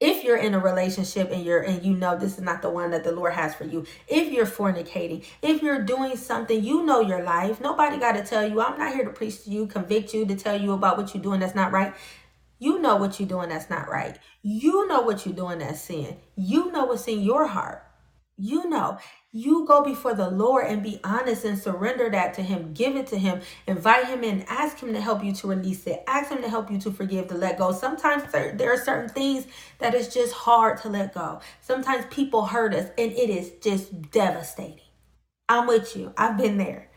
[0.00, 2.92] if you're in a relationship and you're and you know this is not the one
[2.92, 7.00] that the lord has for you if you're fornicating if you're doing something you know
[7.00, 10.14] your life nobody got to tell you i'm not here to preach to you convict
[10.14, 11.92] you to tell you about what you're doing that's not right
[12.58, 14.18] you know what you're doing that's not right.
[14.42, 16.16] You know what you're doing that's sin.
[16.36, 17.84] You know what's in your heart.
[18.36, 18.98] You know.
[19.30, 22.72] You go before the Lord and be honest and surrender that to Him.
[22.72, 23.42] Give it to Him.
[23.66, 24.42] Invite Him in.
[24.48, 26.02] Ask Him to help you to release it.
[26.06, 27.72] Ask Him to help you to forgive, to let go.
[27.72, 29.46] Sometimes there are certain things
[29.80, 31.40] that is just hard to let go.
[31.60, 34.80] Sometimes people hurt us and it is just devastating.
[35.48, 36.12] I'm with you.
[36.16, 36.90] I've been there.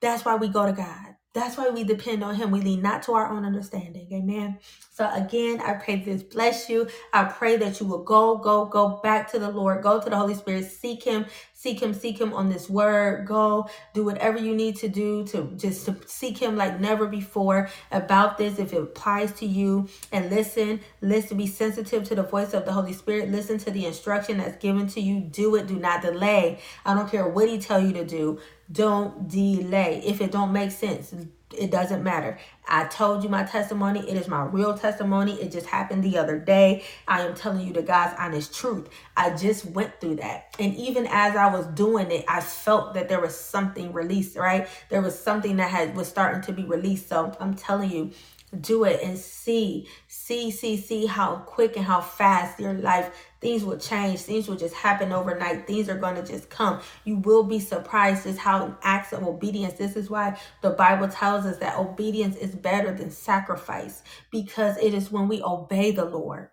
[0.00, 1.09] That's why we go to God.
[1.32, 2.50] That's why we depend on Him.
[2.50, 4.08] We lean not to our own understanding.
[4.12, 4.58] Amen.
[4.92, 6.88] So, again, I pray this bless you.
[7.12, 10.16] I pray that you will go, go, go back to the Lord, go to the
[10.16, 11.26] Holy Spirit, seek Him,
[11.60, 13.26] seek Him, seek Him on this word.
[13.26, 17.68] Go do whatever you need to do to just to seek Him like never before
[17.90, 19.88] about this if it applies to you.
[20.10, 23.30] And listen, listen, be sensitive to the voice of the Holy Spirit.
[23.30, 25.20] Listen to the instruction that's given to you.
[25.20, 26.60] Do it, do not delay.
[26.86, 28.40] I don't care what He tell you to do
[28.72, 30.00] don't delay.
[30.04, 31.12] If it don't make sense,
[31.56, 32.38] it doesn't matter.
[32.68, 34.00] I told you my testimony.
[34.08, 35.32] It is my real testimony.
[35.40, 36.84] It just happened the other day.
[37.08, 38.88] I am telling you the God's honest truth.
[39.16, 40.54] I just went through that.
[40.58, 44.68] And even as I was doing it, I felt that there was something released, right?
[44.88, 47.08] There was something that had was starting to be released.
[47.08, 48.12] So I'm telling you,
[48.58, 53.64] do it and see, see, see, see how quick and how fast your life things
[53.64, 54.20] will change.
[54.20, 55.66] Things will just happen overnight.
[55.66, 56.80] Things are going to just come.
[57.04, 59.74] You will be surprised just how acts of obedience.
[59.74, 64.94] This is why the Bible tells us that obedience is better than sacrifice because it
[64.94, 66.48] is when we obey the Lord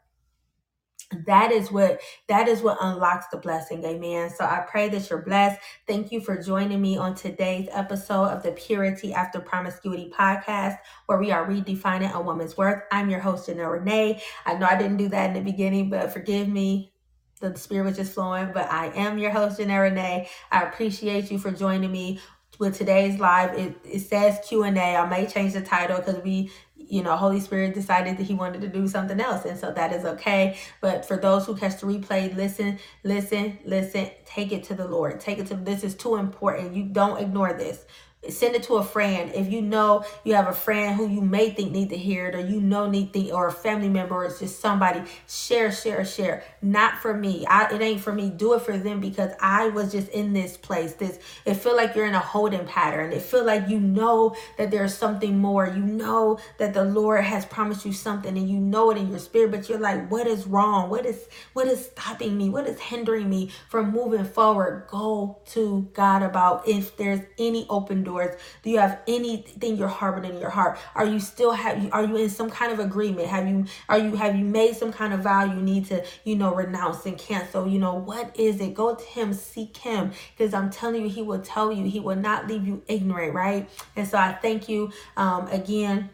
[1.26, 4.30] that is what that is what unlocks the blessing amen.
[4.30, 5.60] So i pray that you're blessed.
[5.88, 11.18] Thank you for joining me on today's episode of the purity after promiscuity podcast where
[11.18, 12.84] we are redefining a woman's worth.
[12.92, 14.22] I'm your host Janelle renee.
[14.46, 16.92] I know i didn't do that in the beginning but forgive me.
[17.40, 20.28] The spirit was just flowing but i am your host Janelle renee.
[20.52, 22.20] I appreciate you for joining me
[22.60, 23.58] with today's live.
[23.58, 27.74] It, it says q&a i may change the title because we you know, Holy Spirit
[27.74, 30.58] decided that He wanted to do something else, and so that is okay.
[30.82, 34.10] But for those who catch the replay, listen, listen, listen.
[34.26, 35.20] Take it to the Lord.
[35.20, 36.76] Take it to this is too important.
[36.76, 37.86] You don't ignore this.
[38.30, 39.32] Send it to a friend.
[39.34, 42.36] If you know you have a friend who you may think need to hear it
[42.36, 46.04] or you know need to or a family member or it's just somebody share share
[46.04, 46.44] share.
[46.62, 47.46] Not for me.
[47.46, 48.30] I, it ain't for me.
[48.30, 50.94] Do it for them because i was just in this place.
[50.94, 53.14] This it feel like you're in a holding pattern.
[53.14, 55.68] It feel like you know that there's something more.
[55.68, 59.20] You know that the lord has promised you something and you know it in your
[59.20, 60.90] spirit but you're like what is wrong?
[60.90, 62.50] What is what is stopping me?
[62.50, 64.88] What is hindering me from moving forward?
[64.90, 68.36] Go to god about if there's any open doors?
[68.64, 70.80] Do you have anything you're harboring in your heart?
[70.96, 73.28] Are you still have are you in some kind of agreement?
[73.28, 76.36] Have you are you have you made some kind of vow you need to, you
[76.36, 77.68] know, renounce and cancel?
[77.68, 78.74] You know, what is it?
[78.74, 80.12] Go to him, seek him.
[80.36, 83.70] Because I'm telling you, he will tell you, he will not leave you ignorant, right?
[83.96, 86.10] And so I thank you um again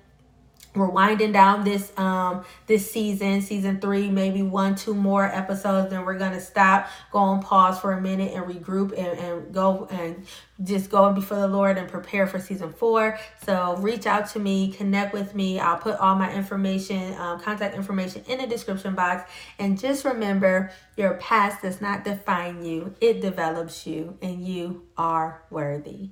[0.76, 6.06] we're winding down this um this season season three maybe one two more episodes then
[6.06, 10.26] we're gonna stop go on pause for a minute and regroup and, and go and
[10.64, 13.18] just go before the lord and prepare for season four.
[13.46, 15.60] So reach out to me connect with me.
[15.60, 19.30] I'll put all my information um, contact information in the description box.
[19.60, 22.96] And just remember your past does not define you.
[23.02, 26.12] It develops you and you are worthy